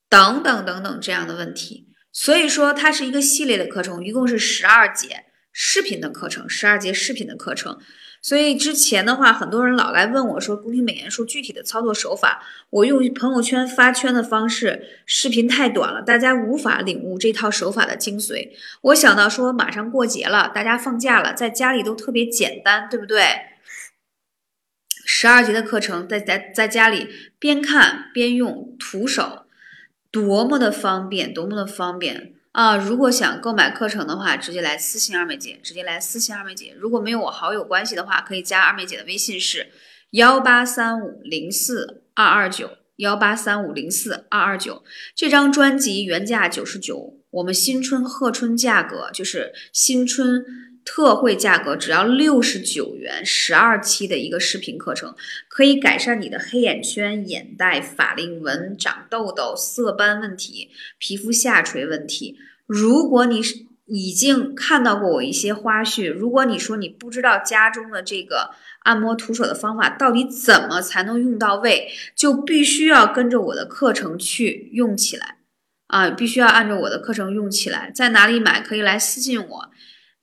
[0.10, 1.88] 等等等等这样的问题。
[2.12, 5.24] 所以说，它是一个系列的课程，一共是十二节
[5.54, 7.80] 视频的课程，十二节视频的课程。
[8.22, 18.52] 所以之前的话，很多人老来问我说宫廷美颜术具体的操作手法，我用朋友圈发圈的方式，视频太短了，大家无法领悟这套手法的精髓。
[18.82, 23.24] 我想到说马上过节了，大家放假了，在家里都特别简单，对不对？
[25.04, 27.10] 十二节的课程，在在在家里
[27.40, 29.48] 边看边用，徒手，
[30.12, 32.36] 多么的方便，多么的方便。
[32.52, 36.76] 啊，如果想购买课程的话，直接来私信二妹姐，直接来私信二妹姐。
[36.78, 39.68] 如果没有我好友关系的话，可以加二妹姐的微信是
[40.12, 44.84] 幺八三五零四二二九幺八三五零四二二九。
[45.16, 50.46] 这张专辑原价九十九，我们新春贺春价格就是新春。
[50.84, 55.16] 特惠价格只要六十九元，十二期的一个视频课程，
[55.48, 62.38] 可以改善你的黑眼圈、眼袋、法令纹、长痘痘、色斑问题、皮肤下垂问题。
[62.66, 68.52] 如果你是已经看到过我一些花絮，如果你说你不知道家中的这个
[68.84, 75.40] 按摩徒手的方法到底怎么才能用到位，就必须要跟着我的课程去用起来
[75.88, 76.10] 啊！
[76.10, 77.92] 必须要按照我的课程用起来。
[77.94, 78.62] 在哪里买？
[78.62, 79.72] 可以来私信我。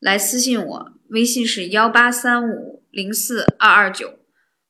[0.00, 4.20] 来私信我，微信是幺八三五零四二二九。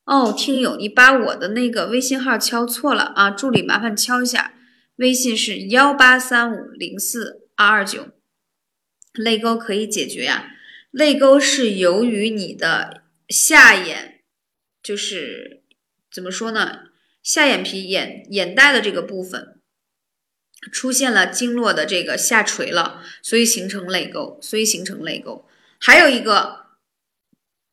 [0.05, 3.31] 哦，听友，你把我的那个微信号敲错了啊！
[3.31, 4.55] 助理麻烦敲一下，
[4.97, 8.09] 微信是幺八三五零四二二九。
[9.13, 10.53] 泪沟可以解决呀，
[10.91, 14.23] 泪沟是由于你的下眼，
[14.83, 15.63] 就是
[16.11, 16.85] 怎么说呢？
[17.23, 19.58] 下眼皮眼眼袋的这个部分。
[20.73, 25.47] 出现了经络的这个下垂了，所以形成泪沟，所以形成泪沟。
[25.79, 26.67] 还有一个，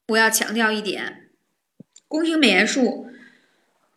[0.10, 1.30] 我要强调一点，
[2.08, 3.10] 宫廷美颜术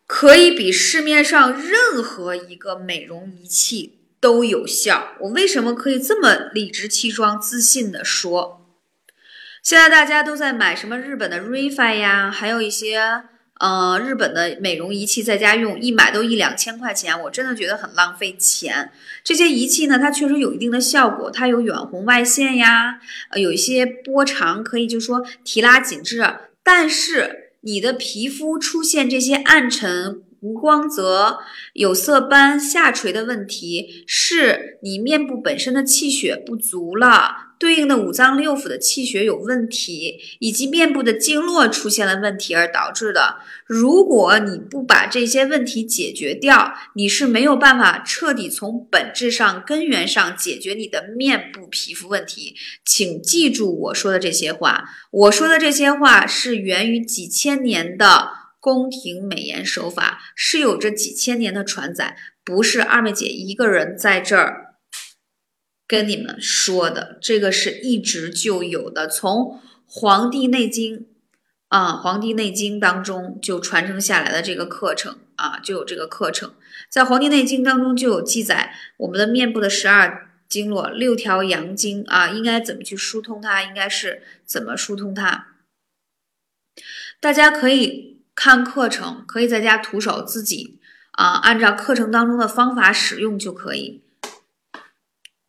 [0.06, 5.16] 可以比市面上任何一个美容仪器都有效。
[5.20, 8.66] 我为什么可以这么理直气壮、自信的说？
[9.62, 13.24] 现在大家都在买什么日本的 Refi 呀，还有一些。
[13.58, 18.90] 呃，日本的美容仪器在家用，一买都一两千块钱，我真的觉得很浪费钱。
[19.24, 23.00] 这些仪器呢，它确实有一定的效果，它有远红外线呀，
[23.30, 26.24] 呃，有一些波长可以就说提拉紧致。
[26.62, 31.38] 但是你的皮肤出现这些暗沉、无光泽、
[31.72, 37.48] 有色斑、下垂的问题，是你面部本身的气血不足了。
[37.58, 43.38] 对应的五脏六腑的气血有问题，以及面部的经络出现了问题而导致的。
[43.66, 52.54] 如果你不把这些问题解决掉，你是没有办法彻底从本质上、根源上解决你的面部皮肤问题。
[52.84, 58.28] 请记住我说的这些话，我说的这些话是源于几千年的
[58.68, 64.74] 宫廷美颜手法，是有着几千年的传载，不是二妹姐一个人在这儿。
[65.86, 69.36] 跟你们说的这个是一直就有的，从
[69.86, 70.98] 《黄帝内经》
[71.68, 76.52] 啊，《黄帝内经》当中就传承下来的这个课程啊，就有这个课程，
[76.90, 85.54] 在《黄帝内经》当中就有记载，我们的面部的十二经络、六条阳经啊，应该怎么去疏通它，应该是怎么疏通它。
[87.18, 90.78] 大家可以看课程，可以在家徒手自己
[91.10, 94.04] 啊，按照课程当中的方法使用就可以。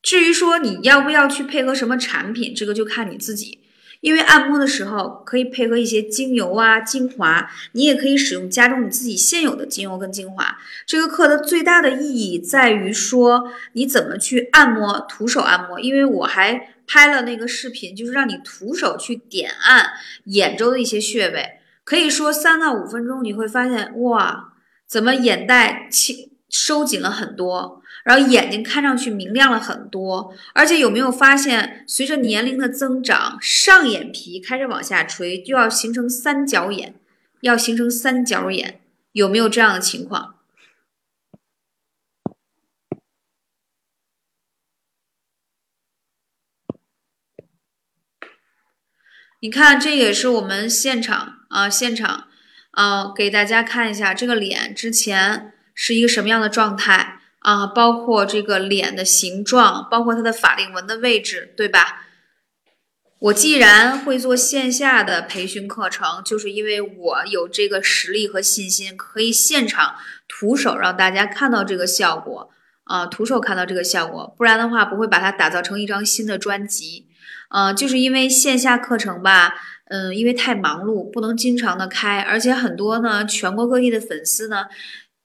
[0.01, 3.59] 至于说你要不要去配合什么产品，这个就看你自己。
[4.01, 10.57] 因为按摩的时候可以配合一些精油啊、精华，你也可以使用家中你自己现有的精油跟精华。
[10.87, 15.79] 这个课的最大的意义在于说你怎么去按摩，徒手按摩。
[15.79, 19.91] 因为我还拍了那个视频，就是让你徒手去点按
[20.23, 21.58] 眼周的一些穴位，
[21.89, 24.53] 可以说三到五分钟，你会发现哇，
[24.85, 27.81] 怎么眼袋轻收紧了很多。
[28.03, 36.93] 然后眼睛看上去明亮了很多，而且有没有发现，随着年龄的增长，上眼皮开始往下垂，就要形成三角眼，
[37.41, 38.79] 要形成三角眼，
[39.13, 40.35] 有没有这样的情况？
[49.41, 52.27] 你看，这也是我们现场啊，现场
[52.71, 57.15] 啊，给大家看一下这个脸之前是一个什么样的状态。
[57.41, 62.05] 啊，包括这个脸的形状，包括它的法令纹的位置，对吧？
[63.17, 69.95] 我既然会做线下的培训课程，就是因为我有这个实力和信心，可以现场
[70.27, 72.49] 徒手让大家看到这个效果
[72.83, 77.07] 啊，徒手看到这个效果，不然的话不会把它打造成一张新的专辑。
[77.49, 79.53] 嗯，就是因为线下课程吧，
[79.89, 84.65] 嗯，因为太忙碌，不能经常的开，而且很多呢，全国各地的粉丝呢。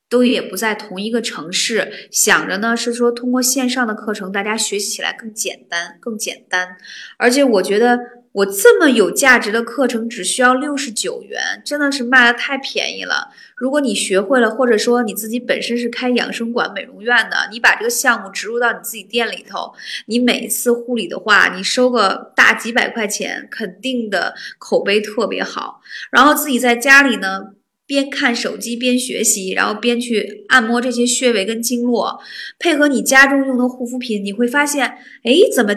[0.06, 6.76] 都也不在同一个城市，想着呢是说通过线上的课程，大家学习起来更简单，更简单。
[7.16, 7.98] 而且我觉得
[8.30, 13.30] 我这么有价值的课程只需要六十九元，真的是卖的太便宜了。
[13.56, 19.72] 如果你学会了，或者说你自己本身是开养生馆、美容院的，你把这个项目植入到你自己店里头，
[20.06, 25.80] 你每一次护理的话，你收个大几百块钱，肯定的口碑特别好。
[26.10, 27.54] 然后自己在家里呢，
[27.86, 32.20] 边看手机边学习，然后边去按摩这些穴位跟经络，
[32.58, 34.86] 配合你家中用的护肤品，你会发现，
[35.22, 35.74] 哎，怎么？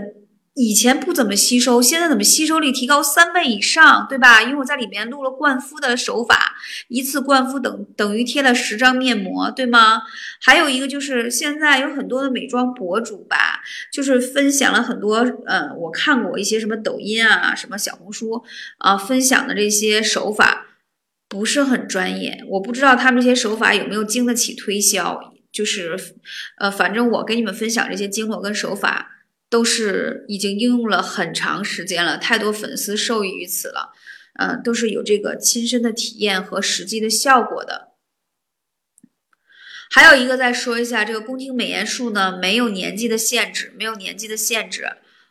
[0.60, 4.42] 以前不怎么吸收，现在怎么吸收力提高三倍以上，对吧？
[4.42, 6.56] 因为我在里面录了灌肤的手法，
[6.88, 10.02] 一次灌肤等等于贴了十张面膜，对吗？
[10.42, 13.62] 还有一个就是现在有很多的美妆博主吧，
[13.94, 18.44] 就是分享了很多，呃，我看过一些什么抖音啊、什么小红书
[18.80, 20.66] 啊分享的这些手法，
[21.30, 25.96] 不是很专业，我不知道他们这些手法有没有经得起推销，就是，
[26.58, 29.14] 呃，反正我给你们分享这些经络跟手法。
[29.50, 33.94] 都是已经应用了很长时间了，太多粉丝受益于此了，
[34.40, 37.94] 嗯，都是有这个亲身的体验和实际的效果的。
[39.90, 44.86] 还有一个再说一下，这个宫廷美颜术呢，没有年纪的限制，没有年纪的限制，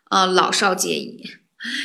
[0.09, 1.23] 呃，老少皆宜，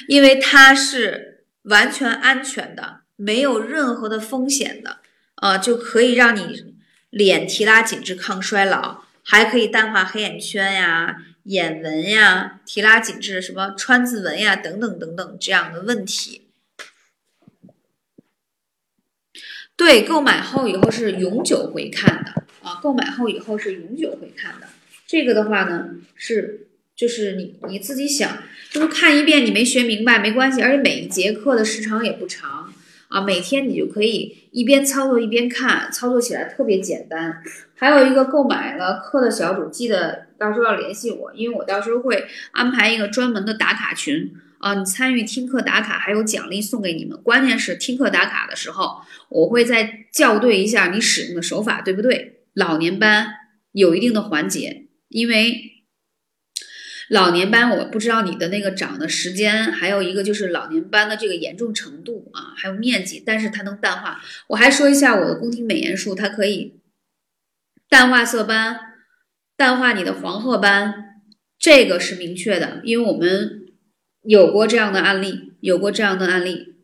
[0.07, 4.99] 因为它是完全安全的，没有任何的风险的，
[5.41, 6.73] 呃，就可以让你
[7.09, 11.17] 脸提拉紧致、抗衰老，还可以淡化黑眼圈呀。
[11.43, 16.43] 眼纹呀、提拉紧致、什么川字纹呀等等等等这样的问题，
[19.75, 22.79] 对，购买后以后是永久回看的啊！
[22.81, 24.67] 购买后以后是永久回看的。
[25.07, 32.60] 这个的话呢，是就是你你自己想，就是看一遍你没学明白没关系，而且每一节课的时长也不长
[33.11, 37.43] 啊，每天你就可以一边操作一边看，操作起来特别简单。
[37.75, 40.27] 还有一个购买了课的小组，记得。
[40.41, 47.15] 到时候要联系我，因为我到时候会安排一个专门的打卡群啊，你参与听课打卡还有奖励送给你们。
[47.21, 52.39] 关键是听课打卡的时候，我会再校对一下你使用的手法对不对。
[52.55, 53.27] 老年班
[53.73, 55.70] 有一定的缓解，因为
[57.11, 64.21] 老年斑我不知道你的那个长的时间，还有一个就是老年斑的这个严重程度啊，还有面积，但是它能淡化。
[64.47, 66.79] 我还说一下我的宫廷美颜术，它可以
[67.89, 68.79] 淡化色斑。
[69.57, 71.21] 淡化你的黄褐斑，
[71.59, 73.67] 这个是明确的，因为我们
[74.21, 76.75] 有过这样的案例，有过这样的案例。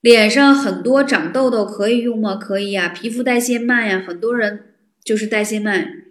[0.00, 2.36] 脸上很多长痘痘可以用吗？
[2.36, 2.88] 可以呀。
[2.88, 6.05] 皮肤代谢慢呀，很多人就是代谢慢。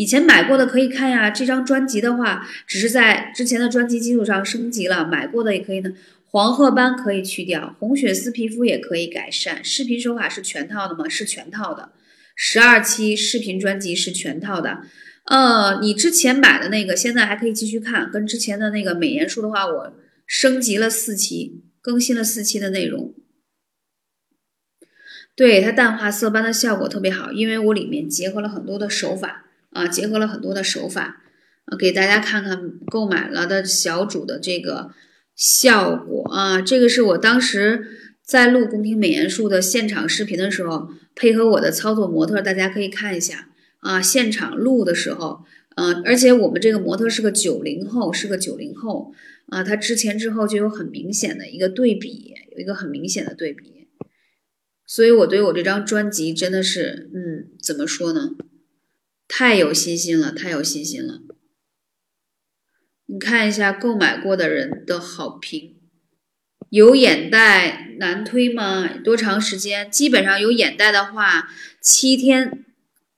[0.00, 1.28] 以前买过的可以看呀。
[1.28, 5.92] 这张专辑的话，只是在之前的专辑基础上升级了，买过的也可以呢。
[6.24, 9.62] 黄褐斑可以去掉，红血丝皮肤也可以改善。
[9.62, 11.06] 视频手法是全套的吗？
[11.06, 11.92] 是全套的。
[12.34, 14.80] 十二期视频专辑是全套的，
[15.26, 19.92] 呃，你之前买的那个现在还可以继续看，跟之前的那个美颜术的话，我
[20.26, 23.12] 升级了四期，更新了四期的内容。
[25.36, 31.22] 对它淡化色斑的效果特别好，因为我里面结合了很多的手法啊，结合了很多的手法
[31.66, 34.90] 啊，给大家看看购买了的小主的这个
[35.34, 37.96] 效果啊，这个是我当时。
[38.22, 43.48] 在录宫廷美颜术的现场视频的时候，配合我的操作模特，大家可以看一下
[43.80, 44.00] 啊。
[44.00, 45.40] 现场录的时候，
[45.74, 49.12] 嗯，而且我们这个模特是个九零后，是个九零后
[49.48, 53.88] 啊，他之前之后就有很明显的一个对比，有一个很明显的对比。
[54.86, 58.30] 所以我对我这张专辑真的是，嗯，怎么说呢？
[59.32, 61.20] 太有信心了，太有信心了。
[63.06, 65.76] 你看一下购买过的人的好评。
[66.68, 68.88] 有眼袋难推吗？
[69.04, 69.88] 多长时间？
[69.88, 71.48] 基本上有眼袋的话，
[71.80, 72.64] 七天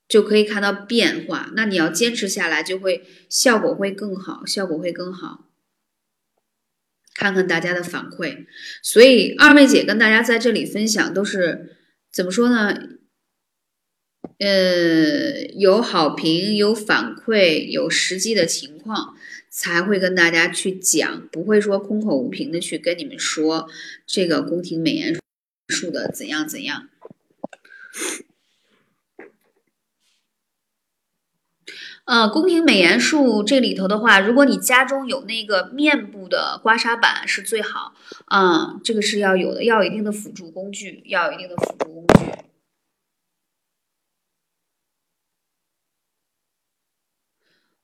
[0.07, 1.51] 就可以看到变化。
[1.57, 5.49] 那你要坚持下来，就会效果会更好，效果会更好。
[7.15, 8.45] 看看大家的反馈。
[8.83, 11.77] 所以二妹姐跟大家在这里分享，都是
[12.13, 12.99] 怎么说呢？
[14.43, 19.17] 呃，有好评，有反馈，有实际的情况。
[19.55, 23.69] 才会跟大家去讲，不会说空口无凭的去跟你们说
[24.07, 25.15] 这个宫廷美颜
[25.69, 26.89] 术的怎样怎样。
[32.07, 37.93] 呃，宫廷美颜术这里头的话，如果你家中有那个面部的刮痧板是最好，
[38.25, 42.52] 啊，这个是要有的，要有一定的辅助工具，要有一定的辅助工具。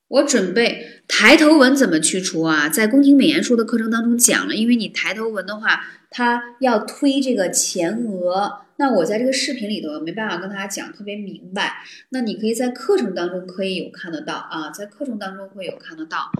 [0.08, 2.68] 我准备抬头纹怎么去除啊？
[2.68, 16.30] 在宫廷美颜术的课程当中讲了，因为你抬头纹的话，它要推这个前额那我在这个视频里头没办法跟大家讲特别明白，那你可以在课程当中可以有看得到啊，在课程当中会有看得到，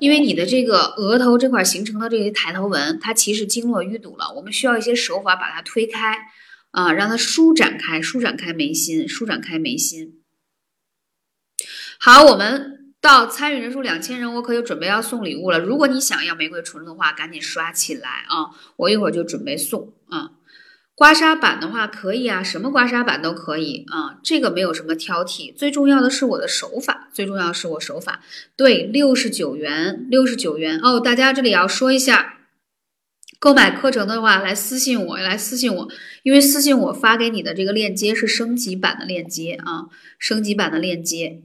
[0.00, 6.18] 因为你的这个额头这块形成的这些抬头纹，它其实经络淤堵了，我们需要一些手法把它推开
[6.72, 10.20] 啊，让它舒展开，舒展开眉心，舒展开眉心。
[11.98, 12.75] 好，我们
[13.06, 15.60] 到参与人数两千人，我可就准备要送礼物了。
[15.60, 18.50] 如果你想要玫瑰纯露的话，赶紧刷起来啊！
[18.74, 20.32] 我一会儿就准备送啊。
[20.96, 25.54] 刮痧板的话可以啊，什么刮痧板都可以啊，这个没有什么挑剔。
[25.54, 28.22] 最重要的是我的手法，最重要是我手法。
[28.56, 30.98] 对，六十九元，六十九元哦。
[30.98, 32.38] 大家这里要说一下，
[33.38, 35.88] 购买课程的话，来私信我，来私信我，
[36.24, 39.86] 因为私信我发给你的这个链接是升级版的链接啊，
[40.18, 41.42] 升级版的链接。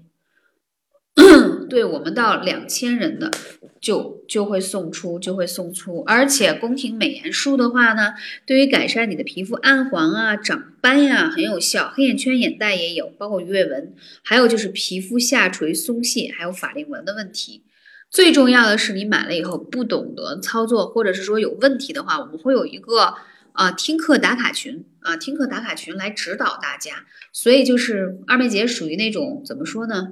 [1.70, 3.32] 对我们到两千人的
[3.80, 6.03] 就就会送出，就会送出。
[6.07, 8.14] 而且宫廷美颜术的话呢，
[8.45, 13.93] 对于改善你的皮肤暗黄啊、长斑呀很有效，黑眼圈、眼袋也有，包括鱼尾纹，
[14.24, 17.64] 还有就是皮肤下垂松懈，还有法令纹的问题。
[18.09, 23.14] 最重要的是，你买了以后不懂得操作，或者是说有问题的话，我们会有一个
[23.53, 27.05] 啊听课打卡群啊听课打卡群来指导大家。
[27.32, 30.09] 所以就是二妹姐属于那种怎么说呢？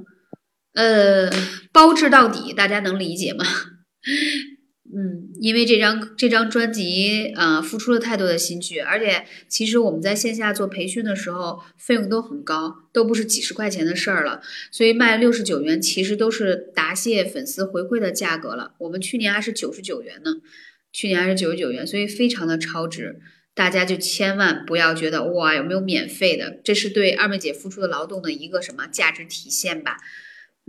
[0.80, 1.30] 呃，
[1.74, 3.44] 包治到底，大家能理解吗？
[4.96, 14.42] 嗯，因为这张这张专辑啊，付出了太多的心血，而且其实我们在线下做培训的时候，费用都很高，都不是几十块钱的事儿了。
[14.72, 18.76] 所以卖六十九元，其实都是答谢粉丝回馈的价格了。
[18.80, 20.36] 我们去年还是九十九元呢，
[20.94, 23.20] 去年还是九十九元，所以非常的超值。
[23.54, 26.62] 大家就千万不要觉得哇，有没有免费的？
[26.64, 29.98] 这是对二妹姐付出的劳动的一个什么价值体现吧？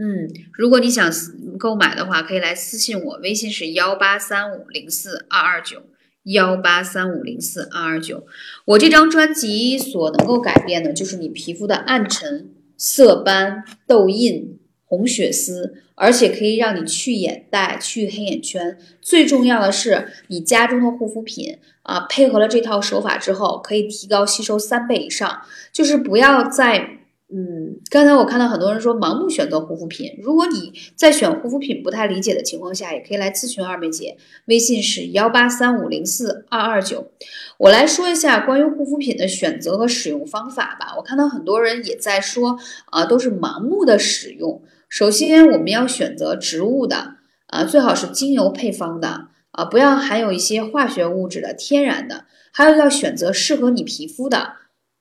[0.02, 1.12] 嗯，如果你想
[1.58, 5.82] 购买的话，可以来私信我，微信是幺八三五零四二二九
[6.22, 8.26] 幺八三五零四二二九。
[8.64, 12.48] 我这张专辑所能够改变的，就是你皮肤的暗沉、
[12.78, 18.78] 色斑、痘印、红血丝，而且可以让你去眼袋、去黑眼圈。
[19.02, 25.42] 最重要的是，你家中的护肤品啊，配合了这套手法之后，可以提高吸收三倍以上。
[25.70, 26.99] 就是不要再。
[27.32, 30.18] 嗯，刚才我看到很多人说盲目选择护肤品。
[30.20, 34.16] 如果你在选护肤品不太理解的情况下，也可以来咨询二妹姐，
[34.46, 37.12] 微信是幺八三五零四二二九。
[37.58, 40.94] 我来说一下关于护肤品的选择和使用方法吧。
[40.96, 44.60] 我看到很多人也在说，啊，都是盲目的使用。
[44.88, 47.14] 首先，我们要选择植物的，
[47.46, 52.24] 啊，最好是精油配方的，啊，不要含有一些化学物质的，天然的。
[52.52, 54.54] 还有要选择适合你皮肤的。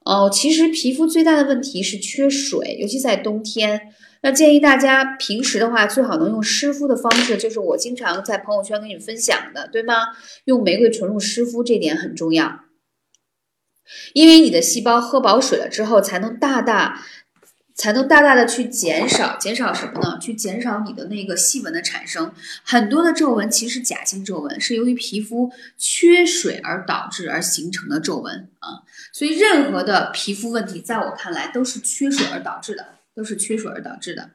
[0.05, 3.93] 哦，其实皮肤最大的问题是缺水，尤其在冬天。
[4.21, 9.95] 那建议大家平时的话，最好能用湿敷的方式，就是我经常在朋友圈跟你分享的，对吗？
[10.45, 12.61] 用玫瑰纯露湿敷，这点很重要。
[14.13, 17.01] 因为你的细胞喝饱水了之后，才能大大。
[17.79, 20.19] 才能大大的去减少，减少什么呢？
[20.19, 22.29] 去减少你的那个细纹的产生。
[22.61, 28.83] 很多的皱纹其实假性皱纹，是由于皮肤缺水而导致而形成的皱纹啊。
[29.13, 34.31] 所以任何的皮肤问题，在我看来都是缺水而导致的，都是缺水而导致的。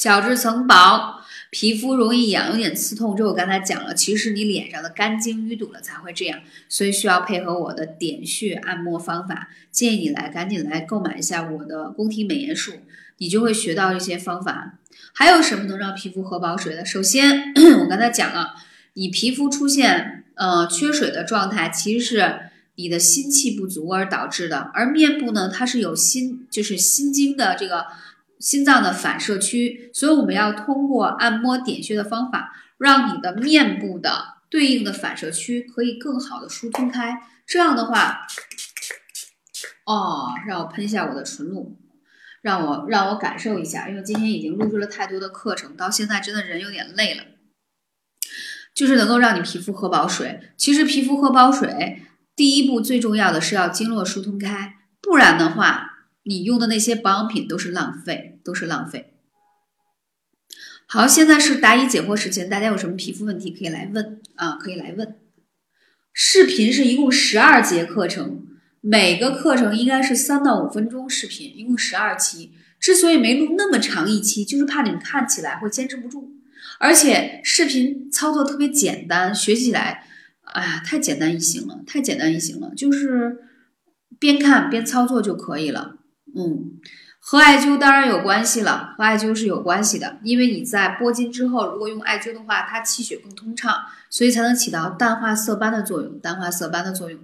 [0.00, 1.20] 角质层薄。
[1.50, 3.16] 皮肤容易痒，有点刺痛。
[3.16, 6.38] 这我刚才讲了，其实你脸上的肝经淤堵了才会这样，
[6.68, 9.48] 所以需要配合我的点穴按摩方法。
[9.72, 12.74] 建议你来赶紧来购买一下我的宫廷美颜术，
[13.18, 14.78] 你就会学到一些方法。
[15.12, 16.84] 还有什么能让皮肤喝饱水的？
[16.84, 18.54] 首先， 我刚才讲了，
[18.94, 22.40] 你皮肤出现呃缺水的状态，其实是
[22.76, 24.70] 你的心气不足而导致的。
[24.72, 27.86] 而面部呢，它是有心，就是心经的这个。
[28.40, 37.22] 心脏的反射区，所以我们要通过按摩点穴的方法，让你的面部的对应的反射区可以更好的疏通开。
[37.46, 38.26] 这样的话，
[39.84, 41.76] 哦，让我喷一下我的纯露，
[42.40, 47.24] 让我让我感受一下，因为今天已经录制了太多的课程，到现在真的人有点累了。
[48.74, 50.40] 就是能够让你皮肤喝饱水。
[50.56, 52.02] 其实皮肤喝饱水，
[52.34, 55.89] 第一步最重要的是要经络疏通开，不然的话。
[56.22, 59.14] 你用的那些保养品都是浪费，都是浪费。
[60.86, 64.56] 好，现在是答疑解惑时间，大家有什么皮肤问题可以来问啊？
[64.56, 65.16] 可以来问。
[66.12, 68.44] 视频是一共十二节课程，
[68.80, 72.52] 每个课程应该是三到五分钟视频，一共十二期。
[72.80, 76.32] 之所以没录那么长一期，就是怕你们看起来会坚持不住。
[76.80, 80.06] 而且视频操作特别简单，学起来，
[80.42, 83.44] 哎呀，太简单易行了，太简单易行了，就是
[84.18, 85.98] 边看边操作就可以了。
[86.34, 86.80] 嗯，
[87.18, 93.74] 和艾灸当然有关系了，和艾灸是有关系的，因为你在拨筋之后，如果用艾灸的话，它气血更通畅，
[94.08, 97.20] 所以才能起到淡化色斑的作用，淡化色斑的作用。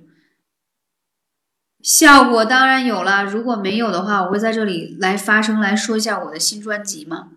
[1.83, 7.29] 效果当然有了，如果没有的话，我会在这里来发声来说一下我的新专辑嘛。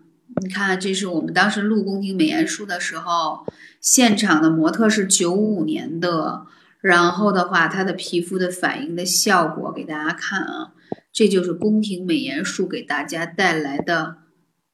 [0.42, 3.46] 你看，这是我们当时录宫廷美颜术的时候，
[3.80, 6.46] 现场的模特是九五年的，
[6.80, 10.72] 然后的话，她的皮肤的反应的效果给大家看啊。
[11.20, 14.22] 这就是宫廷美颜术给大家带来的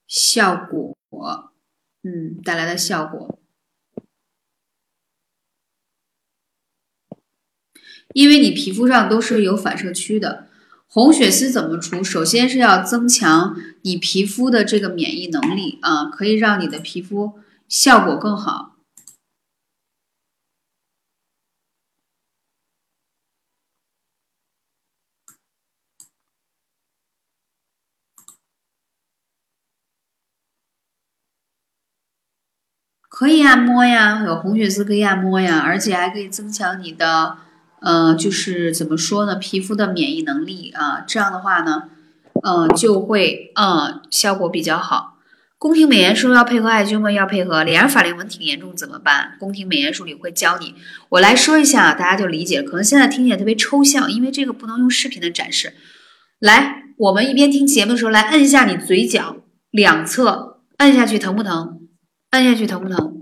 [0.07, 0.97] 效果，
[2.05, 3.40] 嗯，带来的效果。
[8.14, 10.47] 因为你皮肤上都是有反射区的，
[10.86, 12.05] 红血丝怎么除？
[12.05, 18.76] 首先是要增强你皮肤的这个免疫能力啊，可以让你的皮肤效果更好。
[33.19, 37.39] 可以按摩呀，有红血丝可以按摩呀，而且还可以增强你的，
[37.81, 41.03] 呃，就是怎么说呢，皮肤的免疫能力啊。
[41.07, 41.85] 这样的话呢，
[42.45, 45.14] 嗯，就会嗯效果比较好。
[45.57, 47.11] 宫廷美颜术要配合艾灸吗？
[47.11, 47.64] 要配合。
[47.64, 49.37] 脸上法令纹挺严重怎么办？
[49.41, 50.75] 宫廷美颜术里会教你，
[51.09, 52.61] 我来说一下，大家就理解。
[52.61, 55.73] 可能现在听起来特别抽象，因为这个不能用视频的展示。
[56.39, 59.37] 来，我们一边听节目的时候，来摁一下你嘴角
[59.71, 61.76] 两侧，摁下去疼不疼？
[62.31, 63.14] 按下去疼不疼？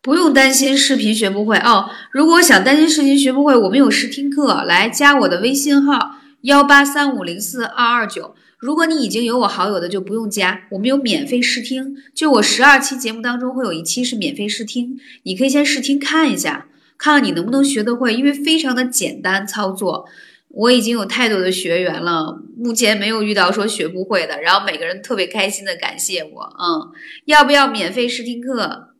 [0.00, 1.90] 不用担心视频学不会哦。
[2.12, 8.36] 如果想担心视频学不会，我们有试听课，来加我的微信号幺八三五零四二二九。
[8.58, 10.68] 如果你已经有我好友的，就不用加。
[10.70, 20.08] 我们有免费试听，就我十二期节目当中会有一期是免费试听，你可以先试听看一下，看看你能不能学得会，因为非常的简单操作。
[20.56, 26.92] 我已经有太多的学员了，目前没有遇到说学不会的，然后每个人特别开心的感谢我，嗯，
[27.26, 28.94] 要不要免费试听课？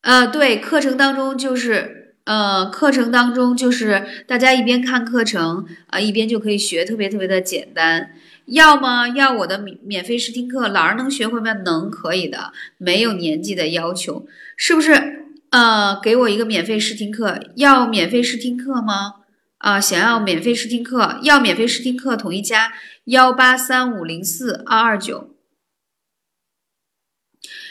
[0.00, 8.16] 呃，对，课程当中就是，呃，课程当中就是大家一边看课程啊，一边就可以学，特别特别的简单。
[8.46, 9.06] 要么？
[9.08, 10.66] 要我的免免费试听课？
[10.66, 11.52] 老人能学会吗？
[11.52, 14.26] 能，可以的，没有年纪的要求，
[14.56, 15.26] 是不是？
[15.50, 19.14] 呃，给我一个免费试听课，要免费试听课吗？
[19.58, 22.72] 啊，想要免费试听课，要免费试听课，统一加
[23.04, 25.34] 幺八三五零四二二九。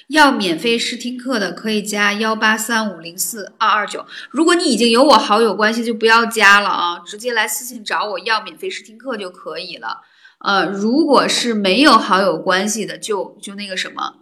[0.09, 4.05] 要免费试听课的可以加幺八三五零四二二九。
[4.29, 10.01] 如果你已经有我好友关系，就不要加了啊，直接来私信找我要免费试听课就可以了。
[10.39, 14.15] 呃，如果是没有好友关系的，就就那个什么，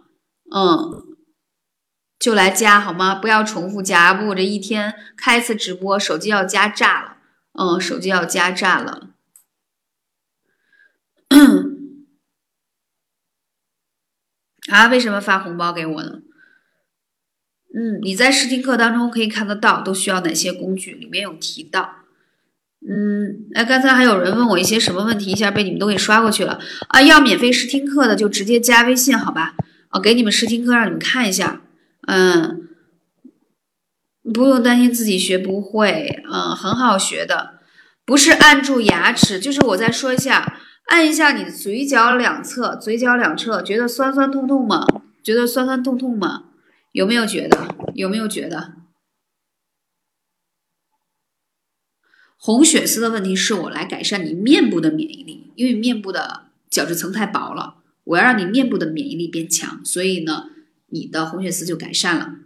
[0.54, 1.17] 嗯。
[2.18, 3.14] 就来加好吗？
[3.14, 7.16] 不要重复加，不我，这一天开一次直播，手机要加炸了。
[7.52, 9.10] 嗯，手机要加炸了。
[14.70, 16.22] 啊，为什么发红包给我呢？
[17.74, 20.92] 嗯，你在试听课当中可以看得到，都需要哪些工具？
[20.92, 21.96] 里面有提到。
[22.88, 26.58] 嗯，哎，刚才还有人问我一些什么问题，一下被你们都给刷过去了。
[26.88, 29.54] 啊，要免费试听课的就直接加微信好吧？
[29.88, 31.60] 啊，给你们试听课，让你们看一下。
[32.10, 32.70] 嗯，
[34.32, 37.60] 不用担心自己学不会，嗯，很好学的，
[38.06, 44.86] 不是按住牙齿，就是我再说一下，按一下你嘴角两侧，嘴角两侧，觉得酸酸痛痛吗？
[45.22, 46.44] 觉得酸酸痛痛吗？
[46.92, 47.74] 有没有觉得？
[47.92, 48.72] 有没有觉得？
[52.38, 60.46] 红血丝的问题是我来改善你面部的免疫力，因为面部的角质层太薄了，我要让你面部的免疫力变强，所以呢。
[60.90, 62.36] 你的红血丝就改善了，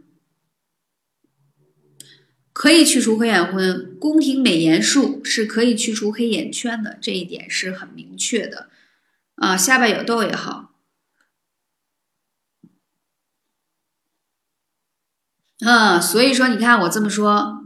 [2.52, 3.96] 可以去除黑眼昏。
[3.98, 8.68] 宫廷美颜术是可以去除黑眼圈的，这一点是很明确的。
[9.36, 10.74] 啊，下巴有痘也好。
[15.60, 17.64] 嗯，所以说你看我这么说，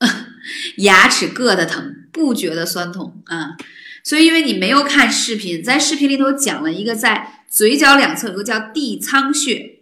[0.76, 3.56] 牙齿硌的疼，不觉得酸痛啊。
[4.04, 9.77] 所以因为你没有看视频，在视频里头讲了一个在嘴角两侧有个叫地仓穴。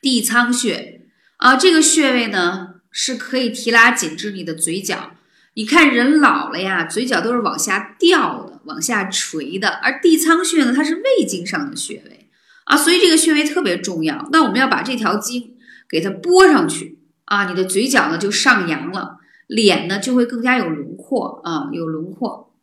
[0.00, 5.14] 地仓穴啊，这个穴位呢是可以提拉紧致你的嘴角。
[5.54, 9.70] 你看人老了呀，嘴角都是往下掉的，往下垂的。
[9.82, 12.30] 而地仓穴呢，它是胃经上的穴位
[12.64, 14.28] 啊，所以这个穴位特别重要。
[14.30, 15.56] 那我们要把这条经
[15.88, 19.18] 给它拨上去啊，你的嘴角呢就上扬了，
[19.48, 22.54] 脸呢就会更加有轮廓啊，有轮廓。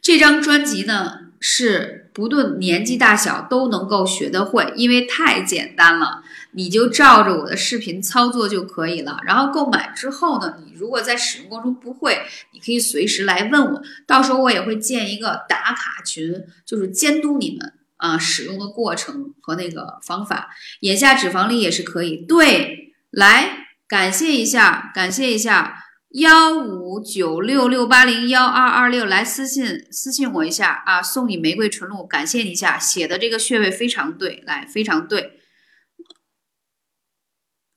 [0.00, 1.98] 这张专辑呢是。
[2.14, 9.16] 不论年纪大小都能够学得会，因为太简单了，你就照着我的视频操作就可以了。
[9.24, 12.18] 然后购买之后呢，你如果在使用过程中不会，
[12.52, 20.50] 你可以随时来问我，到时候我也会建一个打卡群，就是监督你们啊使用的过程和那个方法。
[20.80, 25.78] 眼下脂肪粒也是可以，对，来感谢一下，感谢一下。
[26.12, 35.38] 幺五九六六八零幺二二六来私信私信我一下啊，送你玫瑰纯露，感谢你一下，写的这个穴位非常对，来非常对。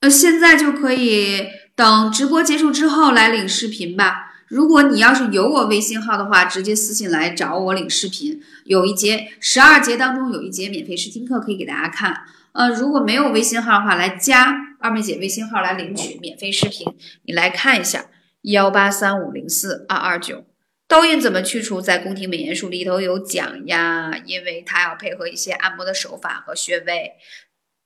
[0.01, 4.33] 呃，现在就可以等直播结束之后来领视频吧。
[4.49, 8.41] 如果你要是有我微信号的话，直接私信来找我领视频。
[8.65, 12.25] 有一节十二节当中有一节免费试听课可以给大家看。
[12.51, 16.85] 呃，如果没有微信号的话，来加二妹姐微信号来领取免费视频，
[17.23, 18.05] 你来看一下。
[18.45, 20.45] 幺八三五零四二二九，
[20.87, 21.81] 痘印怎么去除？
[21.81, 27.13] 在宫廷美颜术里头有讲呀，因为它要配合一些按摩的手法和穴位，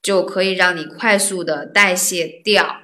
[0.01, 2.81] 就可以让你快速的代谢掉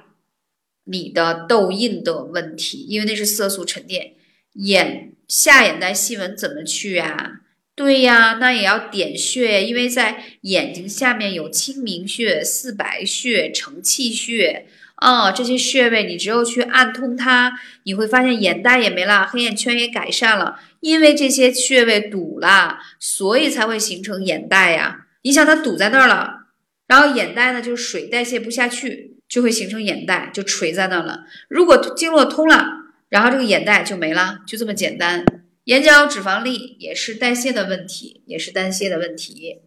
[0.84, 4.14] 你的痘印的问题，因为那是色素沉淀。
[4.54, 7.40] 眼下眼袋细纹怎么去啊？
[7.74, 14.66] 对呀，那也要点穴，因为在眼睛下面有清明穴、四白穴、承泣穴。
[15.02, 17.52] 哦，这些穴位你只有去按通它，
[17.84, 20.58] 你会发现眼袋也没了，黑眼圈也改善了。
[20.80, 25.06] 因为这些穴位堵了，所以才会形成眼袋呀。
[25.22, 26.46] 你想它堵在那儿了，
[26.86, 31.24] 然后眼袋呢就是水代谢不下去，就会形成眼袋，就垂在那儿了。
[31.48, 32.66] 如果经络通了，
[33.08, 35.24] 然后这个眼袋就没了，就这么简单。
[35.64, 39.58] 眼角脂肪粒也是代谢的问题，也是代谢的问题。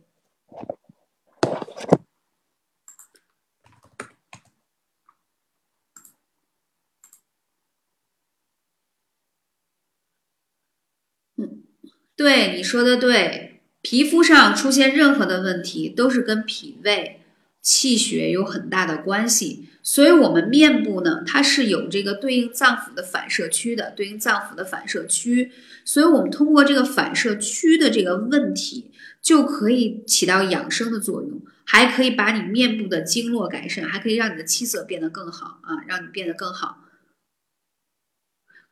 [12.20, 17.22] 对你说的对，皮肤上出现任何的问题都是跟脾胃、
[17.62, 19.70] 气血有很大的关系。
[19.82, 25.54] 所以，我们面部呢，它是有这个对应脏腑的反射区的，对应脏腑的反射区。
[25.86, 28.92] 所以，我们通过这个反射区的这个问题，
[29.22, 36.89] 就可以起到养生的作用，还可以把你面部的经络改善，还可以让你的气色变得更好啊，让你变得更好。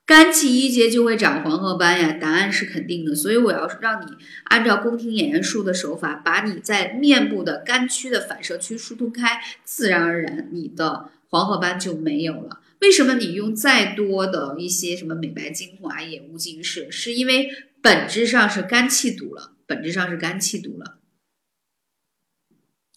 [0.07, 3.13] 肝气一结就会长黄褐斑呀，答案是肯定的。
[3.13, 4.13] 所以我要让你
[4.45, 12.61] 按照宫廷演员术的手法，把你在面部的肝区的反射区疏通开，自然而然你的黄褐斑就没有了。
[12.79, 16.89] 为什么你用再多的一些什么美白精华也无济于事？
[16.89, 17.49] 是因为
[17.81, 20.99] 本质上是肝气堵了，本质上是肝气堵了。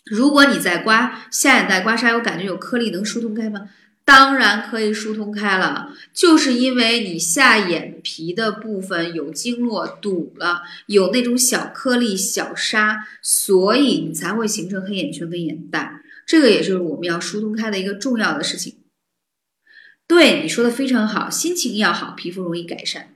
[0.04, 3.68] 如果你在刮下眼袋刮痧有感觉有颗粒，能疏通开吗？
[4.12, 16.02] 当然可以疏通开了，就是因为你下眼皮的部分有经络堵了，有那种小颗粒、小沙，所以你才会形成黑眼圈跟眼袋。
[16.26, 18.78] 这个也是我们要疏通开的一个重要的事情。
[20.08, 23.09] 对你说的非常好，心情要好，皮肤容易改善。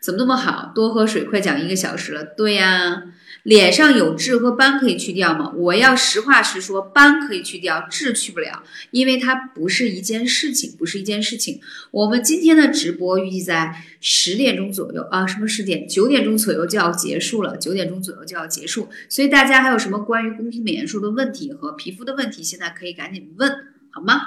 [0.00, 0.72] 怎么那么好？
[0.74, 2.24] 多喝水，快讲一个小时了。
[2.24, 3.04] 对呀。
[3.44, 5.50] 脸上有痣和斑可以去掉吗？
[5.56, 11.58] 我要实话实说，斑可以去掉，痣去不了，因为它不是一件事情，不是一件事情。
[11.90, 15.88] 我们今天的直播预计在十点钟左右啊，什么十点？
[15.88, 18.90] 九点钟左右就要结束了，九点钟左右就要结束。
[19.08, 23.50] 所以大家还有什么关于宫廷美颜术的问题和皮肤的问题，现在可以赶紧问，
[23.90, 24.20] 好吗？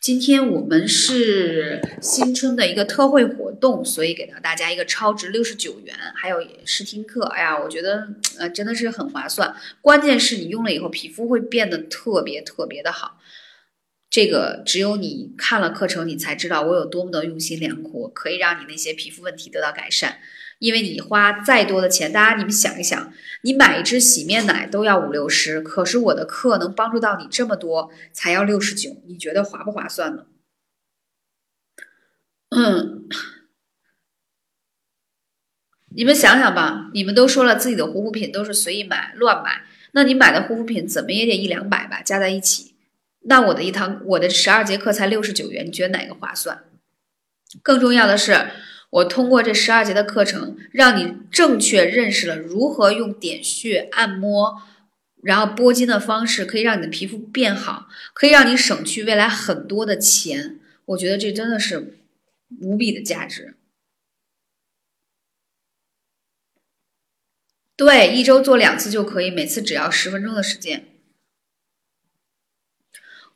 [0.00, 7.24] 今天我们是新春的一个特惠活动，所以给到大家一个超值六十九元，还有试听课。
[7.24, 8.06] 哎呀，我觉得
[8.38, 9.56] 呃真的是很划算。
[9.80, 13.18] 关键是你用了以后，皮肤会变得特别特别的好。
[14.08, 20.20] 这个只有你看了课程，你才知道我有多么的用心良苦，可以让你那些皮肤问题得到改善。
[20.58, 30.24] 因为你花再多的钱，大家你们想一想，你买一支洗面奶都要五六十，可是我的课能帮助到你这么多，才要六十九，你觉得划不划算呢？
[32.48, 33.06] 嗯，
[35.94, 42.74] 你们想想吧，你们都说了自己的护肤品都是随意买、乱买，那你买的护肤品怎么也得一两百吧，加在一起，
[43.24, 46.64] 那我的一堂我的十二节课才六十九元，你觉得哪个划算？
[47.62, 48.48] 更重要的是。
[48.90, 54.62] 我通过这十二节的课程，让你正确认识了如何用点穴、按摩，
[55.22, 60.60] 然后拨筋的方式，可以让你的皮肤变好，可以让你省去未来很多的钱。
[60.86, 61.98] 我觉得这真的是
[62.60, 63.54] 无比的价值。
[67.74, 70.86] 对，一周做两次就可以，每次只要十分钟的时间。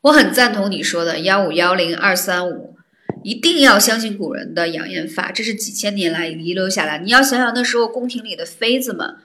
[0.02, 2.69] 我很赞同你说的幺五幺零二三五。
[3.22, 6.98] 一定要相信古人的养颜法，这是几千年来遗留下来。
[6.98, 9.16] 你要想想那时候宫廷里的妃子们，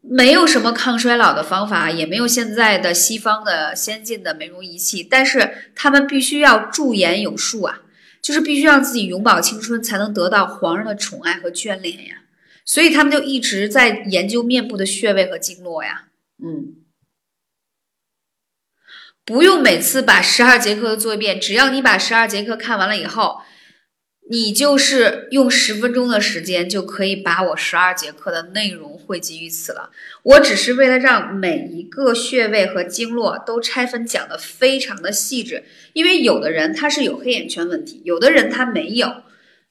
[0.00, 7.80] 没有什么抗衰老的方法，也没有现在的西方的先进的美容仪器，但是他们必须要驻颜有术啊，
[8.22, 12.22] 就是必须让自己永葆青春，才能得到皇上的宠爱和眷恋呀。
[12.64, 16.06] 所以他们就一直在研究面部的穴位和经络呀，
[16.42, 16.85] 嗯。
[19.26, 23.40] 不用每次把十二节课都做一遍，只要你把十二节课看完了以后，
[24.30, 29.90] 你就是用十分钟的时间就可以把我十二节课的内容汇集于此了。
[30.22, 39.12] 我只是为了让每一个穴位和经络都拆分讲的非常的细致，因为有的人他是有黑眼圈问题，有的人他没有。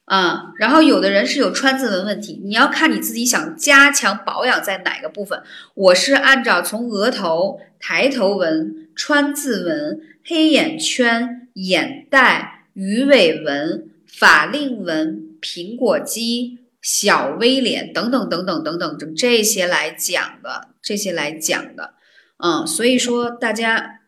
[0.03, 5.41] 啊，然后有的人是有川字纹问题，你要看你自己想加强保养在哪个部分。
[5.73, 21.95] 我是按照从额头、抬头纹、川字纹、黑眼圈、眼袋、鱼尾纹、法令纹、苹果肌、小 V 脸等等等等等等这些来讲的，这些来讲的，
[22.37, 24.01] 嗯，所以说大家，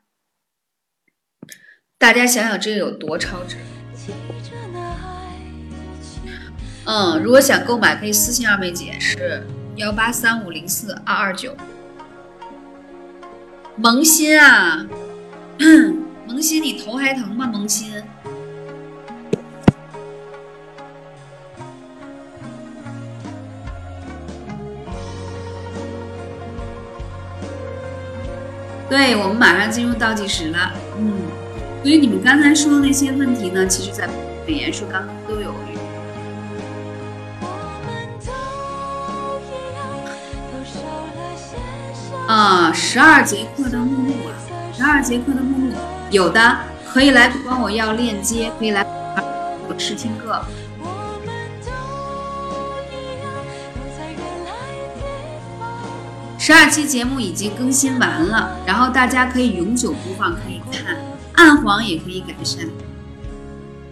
[1.97, 3.57] 大家想想这个有多超值。
[6.85, 9.43] 嗯，如果想购买，可以私信二妹姐，是
[9.75, 11.55] 幺八三五零四二二九。
[13.79, 14.83] 萌新啊，
[16.27, 17.45] 萌新，你头还疼吗？
[17.45, 17.93] 萌新。
[28.89, 31.13] 对我们马上进入倒计时了，嗯，
[31.83, 34.09] 所以你们刚才说的那些问题呢，其实在
[34.47, 35.53] 美颜书刚刚都有。
[42.37, 44.29] 啊，十二节课的目录啊，
[44.71, 45.73] 十二节课的目录
[46.11, 46.57] 有的
[46.87, 48.85] 可以来帮我要链接，可以来
[49.67, 50.39] 我试听课。
[56.37, 60.95] 十二期节目已经更新完了，然后大家可以永久播放，可以看，
[61.33, 62.69] 暗黄也可以改善。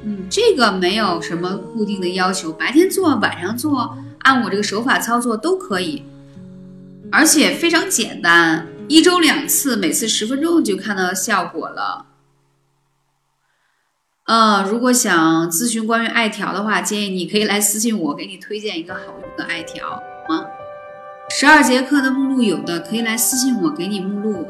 [0.04, 6.04] 嗯，这个没有什么固定的要求，白天做，晚上做，按我这个手法操作都可以。
[7.18, 12.08] 而且非常简单，一周两次，每次十分钟就看到效果了。
[14.26, 19.88] 嗯，如果想咨询关于艾条的话，建议你可以来私信我，给你推荐一个好用的艾条
[20.28, 20.44] 啊。
[21.30, 24.46] 十二节课的目录有的可以来私信我，给你目录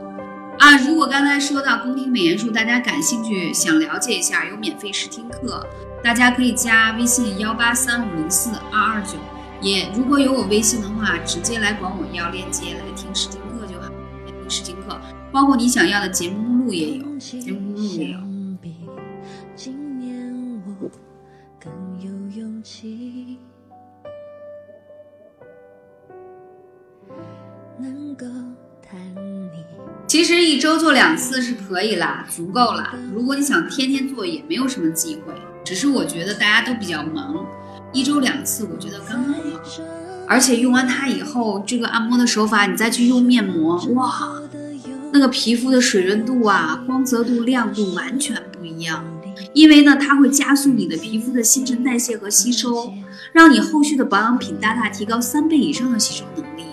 [0.58, 0.76] 啊。
[0.88, 5.64] 如果刚才说到宫廷美颜术，大家感兴趣，想了解一下，有免费试听课，
[6.04, 9.20] 大家可以加微信幺八三五零四二二九。
[9.62, 13.90] 也如果有我微信的话，直接来管我要链接来听试听课就好。
[14.26, 15.00] 来听试听课，
[15.32, 18.20] 包括你想要的节目目录也有，节目录也有。
[30.08, 32.96] 其实一周做两次是可以啦，足够啦。
[33.14, 35.34] 如果你想天天做，也没有什么忌讳，
[35.64, 37.46] 只是我觉得大家都比较忙。
[37.96, 39.40] 一周两次，我觉得刚刚好。
[40.28, 44.34] 而且用完它以后，这个按摩的手法，你再去用面膜，哇，
[45.14, 49.02] 那个皮肤的水润度啊、光泽度、亮度完全不一样。
[49.54, 52.92] 因为呢，它会加速你的皮肤的新陈代谢和吸收，
[53.32, 56.66] 让你后续的保养品大大提高三倍以上的吸收能力。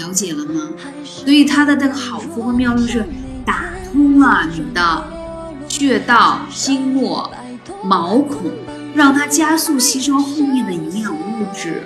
[0.00, 0.70] 了解了吗？
[1.04, 3.04] 所以它的这个好处和妙用是
[3.44, 5.04] 打通了你的
[5.68, 7.30] 穴道、经络、
[7.82, 8.50] 毛孔。
[8.94, 11.82] 让它加速吸收后面的营养物质，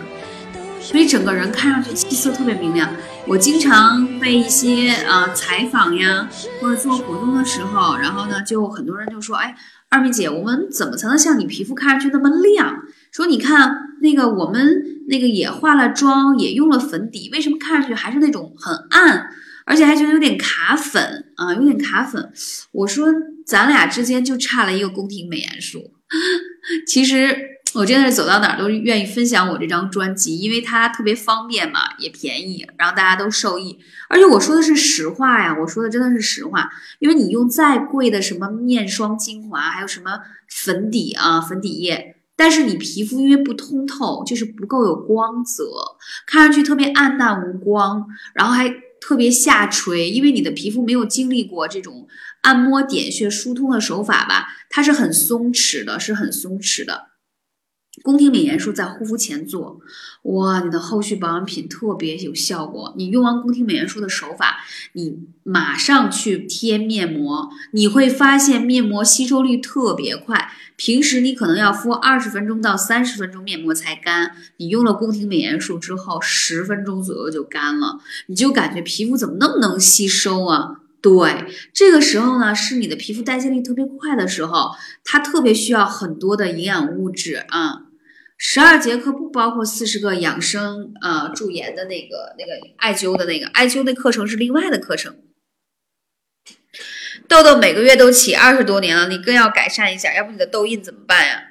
[0.80, 2.88] 所以整个人看上去气色特别明亮。
[3.26, 6.28] 我经常被一些啊采访呀，
[6.60, 9.54] 或者做活动的时候，然后呢，就很多人就说：“哎，
[9.90, 12.82] 二妹姐，我们怎么才能像你皮肤看上去那么亮？
[13.10, 19.28] 说你看那个我们那个也化了妆，也用了粉底，为什么看上去还是那种很暗，
[19.66, 22.32] 而且还觉得有点卡粉啊，有点卡粉？”
[22.72, 23.08] 我说
[23.44, 25.92] ：“咱俩之间就差了一个宫廷美颜术。”
[26.86, 27.36] 其实
[27.74, 33.78] 我真的是走到哪儿都愿意分享我这张专辑，因为它特别方便嘛，也便宜，然后大家都受益。
[34.08, 36.70] 而且我说的是实话呀，我说的真的是实话。
[36.98, 45.64] 因为你用再贵的什么面霜、精华，还有什么粉底啊、粉底液，但是你皮肤因为不通透，就是不够有光泽，
[46.26, 48.68] 看上去特别暗淡无光，然后还
[49.00, 52.08] 特别下垂，因为你的皮肤没有经历过这种。
[52.42, 57.08] 按摩点穴疏通的手法吧，它是很松弛的，是很松弛的，
[58.02, 59.80] 宫廷美颜术在护肤前做，
[60.22, 62.94] 哇，你的后续保养品特别有效果。
[62.96, 64.58] 你用完宫廷美颜术的手法，
[64.92, 70.52] 你马上去贴面膜，你会发现面膜吸收率特别快。
[70.76, 80.82] 平时你可能要敷二十分钟到三十分钟面膜才干，你用了宫廷美颜术之后，十分钟左右就干了，你就感觉皮肤怎么那么能吸收啊？
[81.00, 84.74] 对，这个时候呢，是你的皮肤代谢力特别快的时候，
[85.04, 87.84] 它特别需要很多的营养物质啊。
[88.36, 95.16] 十二节课不包括四十个养生啊驻颜的那个那个艾灸的那个艾灸的课程是另外的课程。
[97.26, 101.42] 痘痘每个月都起二十多年了，你更要改善一下，要不你的痘印怎么办呀？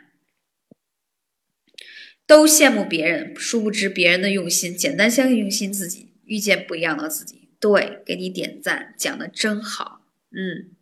[2.26, 7.37] 都羡慕别人，殊不知别人的用心，简单相信用心自己，遇见不一样的自己。
[7.60, 10.02] 对，给你点赞，讲的真好。
[10.30, 10.76] 嗯，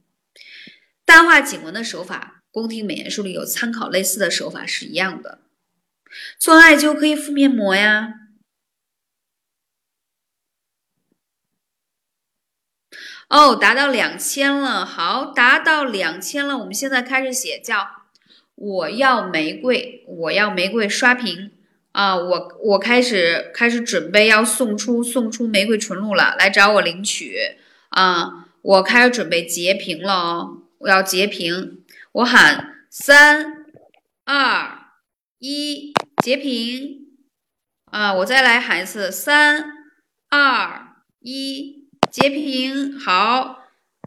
[1.05, 5.39] 淡化颈纹的手法，宫廷美颜术里有参考类似的手法是一样的。
[6.37, 8.13] 做艾灸可以敷面膜呀。
[13.27, 16.59] 哦，达到两千了，好，达到两千了。
[16.59, 18.09] 我们现在开始写，叫
[18.53, 21.54] 我要玫瑰，我要玫瑰刷屏
[21.95, 22.13] 啊！
[22.17, 27.37] 我我开始开始准备要送出送出玫瑰纯露了，来找我领取
[27.91, 28.47] 啊！
[28.61, 33.65] 我开始准备截屏了哦，我要截屏，我喊三
[34.25, 34.77] 二
[35.39, 35.93] 一。
[36.23, 37.07] 截屏
[37.91, 38.13] 啊！
[38.15, 39.63] 我再来喊一次，三
[40.29, 42.97] 二一，截屏。
[42.99, 43.59] 好，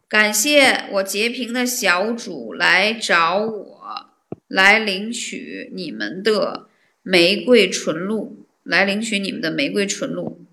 [0.09, 4.07] 感谢我截屏的小主来找我，
[4.49, 6.68] 来领取你们的
[7.11, 10.45] 玫瑰纯露，来领取你们的玫瑰纯露。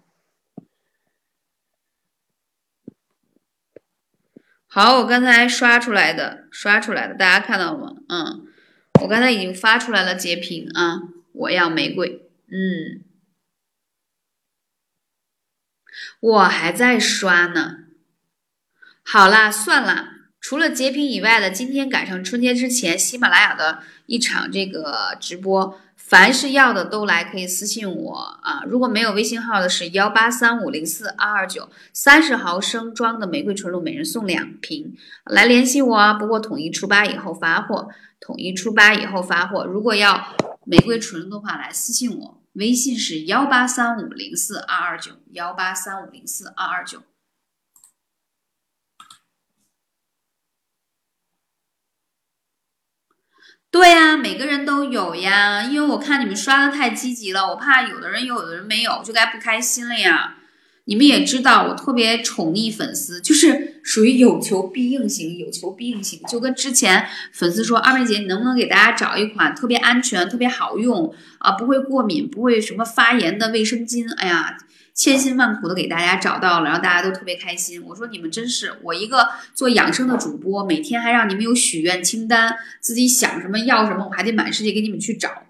[4.65, 7.97] 好，我刚才刷出来的，刷出来的，大家看到了吗？
[8.07, 8.47] 嗯，
[9.01, 11.01] 我刚才已经发出来了截屏啊。
[11.33, 13.03] 我要玫瑰，嗯，
[16.21, 17.79] 我还在刷呢。
[19.03, 20.14] 好啦，算了，
[20.47, 28.61] 除了截屏以外的，今天赶上春节之前喜马拉雅的一场这个直播，凡是要的都来，可以私信我啊。
[28.67, 36.13] 如果没有微信号的，是幺八三五零四二二九，三十毫升装的玫瑰纯露，每人送两瓶，来联系我啊。
[36.13, 37.89] 不过统一初八以后发货，
[38.19, 39.65] 统一初八以后发货。
[39.65, 40.35] 如果要。
[40.67, 47.01] 玫瑰纯露的话，来私信我，微信是幺八三五零四二二九，幺八三五零四二二九。
[53.75, 60.35] 对呀，每个人都有呀，因为我看你们刷的太积极了，我怕有的人有，有的人没有，就该不开心了呀。
[60.85, 66.21] 你们也知道，我特别宠溺粉丝，就是属于有求必应型，有求必应型。
[66.29, 74.09] 就跟之前粉丝说，二妹姐，你能不能给大家找一款特别安全、特别好用啊，不会过敏、不会什么发炎的卫生巾？
[74.15, 74.57] 哎呀，
[74.95, 77.83] 千辛万苦的给大家找到了，然后大家都特别开心。
[77.83, 85.43] 我说你们真是，我一个做养生的主播，每天还让你们有许愿清单，自己想什么要什么，我还得满世界给你们去找。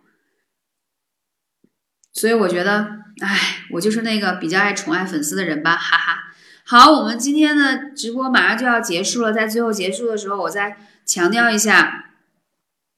[2.12, 3.06] 所以我觉得。
[3.22, 6.34] 哎，我就是那个比较爱宠爱粉丝的人吧，哈哈。
[6.66, 10.76] 好，我们今天的直播马上就要结束了，在最后结束的时候，我再
[11.06, 12.10] 强调一下，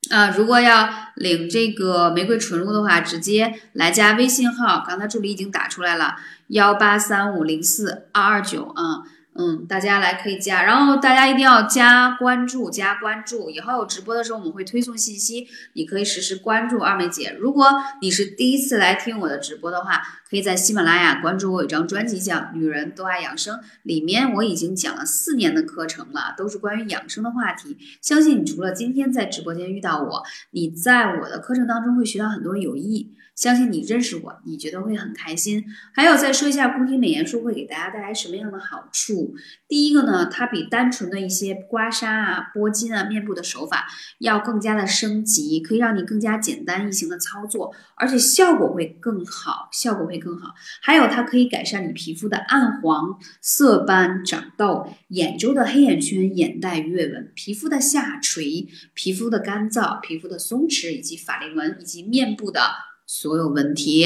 [0.10, 6.16] 啊，如果要领这个玫瑰纯露的话，直接来加微信号，刚才助理已经打出来了，
[6.48, 9.04] 幺八三五零四二二九啊。
[9.40, 13.52] 嗯，大家来可以加，然后大家一定要加关注，加关注。
[13.52, 17.38] 以后有直播的时候，我们会推送信息，你可以实时关注二妹姐。
[17.40, 17.68] 如果
[18.02, 27.78] 你是第一次来听我的直播的话，可以在喜马拉雅关注我，有张专辑叫《女人都爱养生》，里面我已经讲了四年的课程了，都是关于养生的话题。
[28.02, 33.14] 相信你除了今天在直播间遇到我，你在我的课程当中会学到很多有益。
[33.36, 35.64] 相信你认识我，你觉得会很开心。
[35.94, 39.36] 还有再说一下宫廷美颜术会给大家带来什么样的好处？
[39.68, 43.88] 第一个呢，它比单纯的一些刮痧啊、拨筋啊、面部的手法
[44.18, 50.54] 要更加的升级，可以让你更加简单易行的操作，而且效果会更好，效果会更好。
[50.82, 62.88] 还有它可以改善你皮肤的暗黄、色斑、长痘、眼周的黑眼圈、眼袋、鱼尾纹、皮肤的下垂、皮肤的干燥、皮肤的松弛以及法令纹以及面部的。
[63.08, 64.04] 所有问题，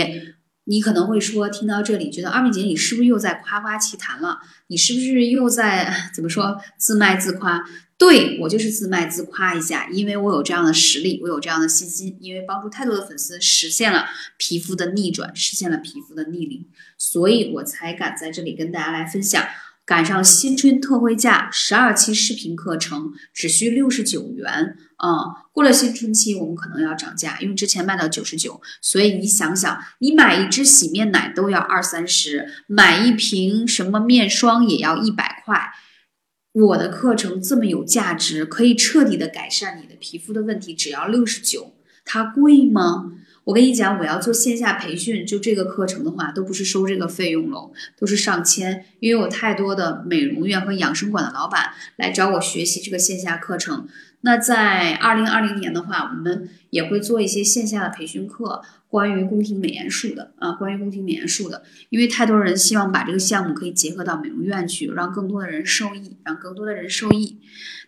[0.71, 4.39] 你可能会说，听到这里觉得二妹姐你是不是又在夸夸其谈了？
[4.67, 7.61] 你是不是又在怎么说自卖自夸？
[7.97, 14.05] 对我就是自卖自夸一下，因为我有这样的实力，我有这样的信心，因为帮助太多的粉丝实现了
[14.37, 16.65] 皮肤的逆转，实现了皮肤的逆龄，
[16.97, 19.45] 所以我才敢在这里跟大家来分享。
[19.83, 24.77] 赶上新春特惠价，十二期视频课程只需六十九元。
[25.03, 35.71] 嗯，过了新春期，我们可能要涨价，因为之前卖到九十九，所以你想想，你买一支洗面奶都要二三十，买一瓶什么面霜也要一百块。
[36.53, 41.73] 我的课程这么有价值，可以彻底的改善你的皮肤的问题，只要六十九，
[42.05, 43.13] 它贵吗？
[43.45, 53.87] 我跟你讲，我要做线下培训，就这个课程的话，都不是收这个费用喽，都是上千，因为有太多的美容院和养生馆的老板来找我学习这个线下课程。
[54.21, 67.39] 那在二零二零年的话，我们也会做一些线下的培训课，关于宫廷美颜术的啊，关于宫廷美颜术的，因为太多人希望把这个项目可以结合到美容院去，让更多的人受益，让更多的人受益。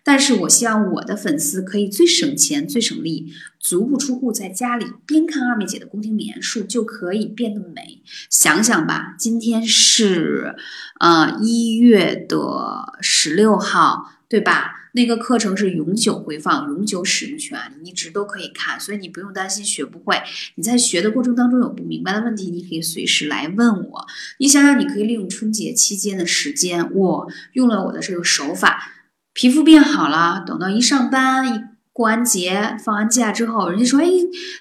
[0.06, 8.02] 但是我希望我的粉丝可以最省钱、最省力，足不出户，在家里边看二妹姐的宫廷美颜术就可以变得美。
[8.30, 10.56] 想想吧，今天是
[11.00, 14.73] 呃一月的十六号，对吧？
[14.94, 20.22] 那个课程是永久回放、永久使用权，你一直都可以看，所以你不用担心学不会。
[20.56, 24.08] 你在学的过程当中有不明白的问题，你可以随时来问我。
[24.38, 28.92] 你想想，你可以利用春节期间的时间，我用了我的这个手法，
[29.34, 30.44] 皮肤变好了。
[30.46, 34.06] 等到一上班、过完节、放完假之后，人家说：“哎，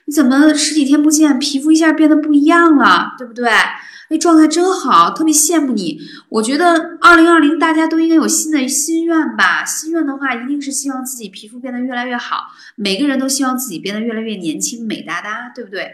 [0.05, 3.49] 你怎么十几天不见，皮肤一下变得不一样了，对不对？”
[4.11, 5.99] 哎，状态真好，特别羡慕你。
[6.29, 9.65] 我觉得二零二零大家都应该有新的心愿吧？
[9.65, 12.49] 心愿的话，一定是希望自己皮肤变得越来越好。
[12.77, 15.93] 每个人都希望自己变得越来越年轻、美哒哒，对不对？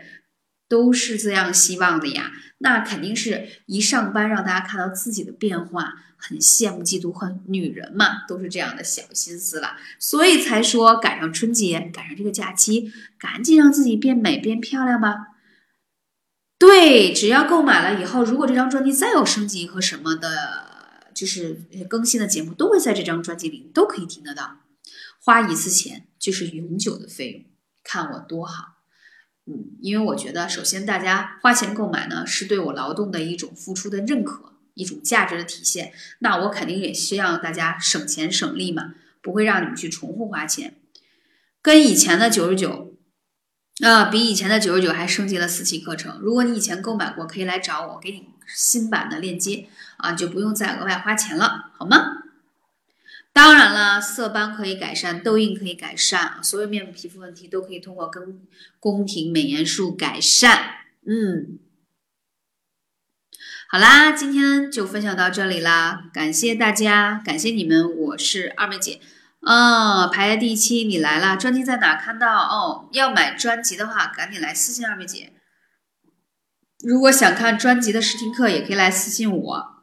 [0.69, 2.33] 都是这样希望的呀。
[2.59, 7.41] 那肯定是一上班让大家看到自己的变化，很羡慕、嫉妒、恨。
[7.47, 15.29] 女人嘛，都是这样的小心思了，所以才说赶上春节，赶上这个假期，赶紧让自己变美、变漂亮吧。
[16.59, 24.57] 对，只要购买了以后，如果这张专辑再有升级和什么的，就是更新的节目，都会在这张专辑里都可以听得到。
[25.21, 27.45] 花一次钱就是永久的费用，
[27.85, 28.78] 看我多好。
[29.49, 35.93] 嗯，因为我觉得，首先大家花钱购买呢，是对我劳动的一种付出的认可，一种价值的体现。
[36.19, 40.75] 那我肯定也希望大家省钱省力嘛，不会让你们去重复花钱，
[41.63, 42.95] 跟以前的九十九。
[43.85, 46.19] 啊，比以前的九十九还升级了四期课程。
[46.21, 49.69] 如果你以前购买过，可以来找我，给你新版的链接
[49.99, 52.18] 啊，就不用再额外花钱了，好吗？
[53.39, 58.41] 当然了，色斑可以改善，痘印可以改善，所有面部皮肤问题都可以通过跟
[58.81, 60.61] 宫廷美颜术改善。
[61.07, 61.61] 嗯，
[63.71, 69.01] 好啦，今天就分享到这里啦，感谢大家，感谢你们，我是二妹姐。
[69.47, 71.37] 嗯，排在第七，你来了。
[71.37, 72.43] 专辑在哪看到？
[72.43, 75.33] 哦，要买专辑的话，赶紧来私信二妹姐。
[76.81, 79.78] 如果想看专辑的试听课，也可以来私信我。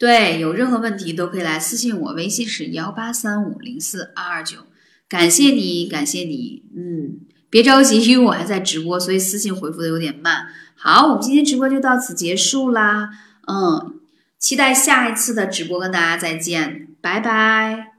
[0.00, 4.60] 对，有任何问题都可以来私信我，微信是幺八三五零四二二九。
[5.06, 6.64] 感谢你，感谢你。
[6.74, 7.20] 嗯，
[7.50, 10.46] 别着急，因为我还在直播，所以私信回复的有点慢。
[10.74, 13.10] 好，我们今天直播就到此结束啦。
[13.46, 13.96] 嗯。
[14.38, 17.89] 期待下一次的直播跟大家再见，拜拜。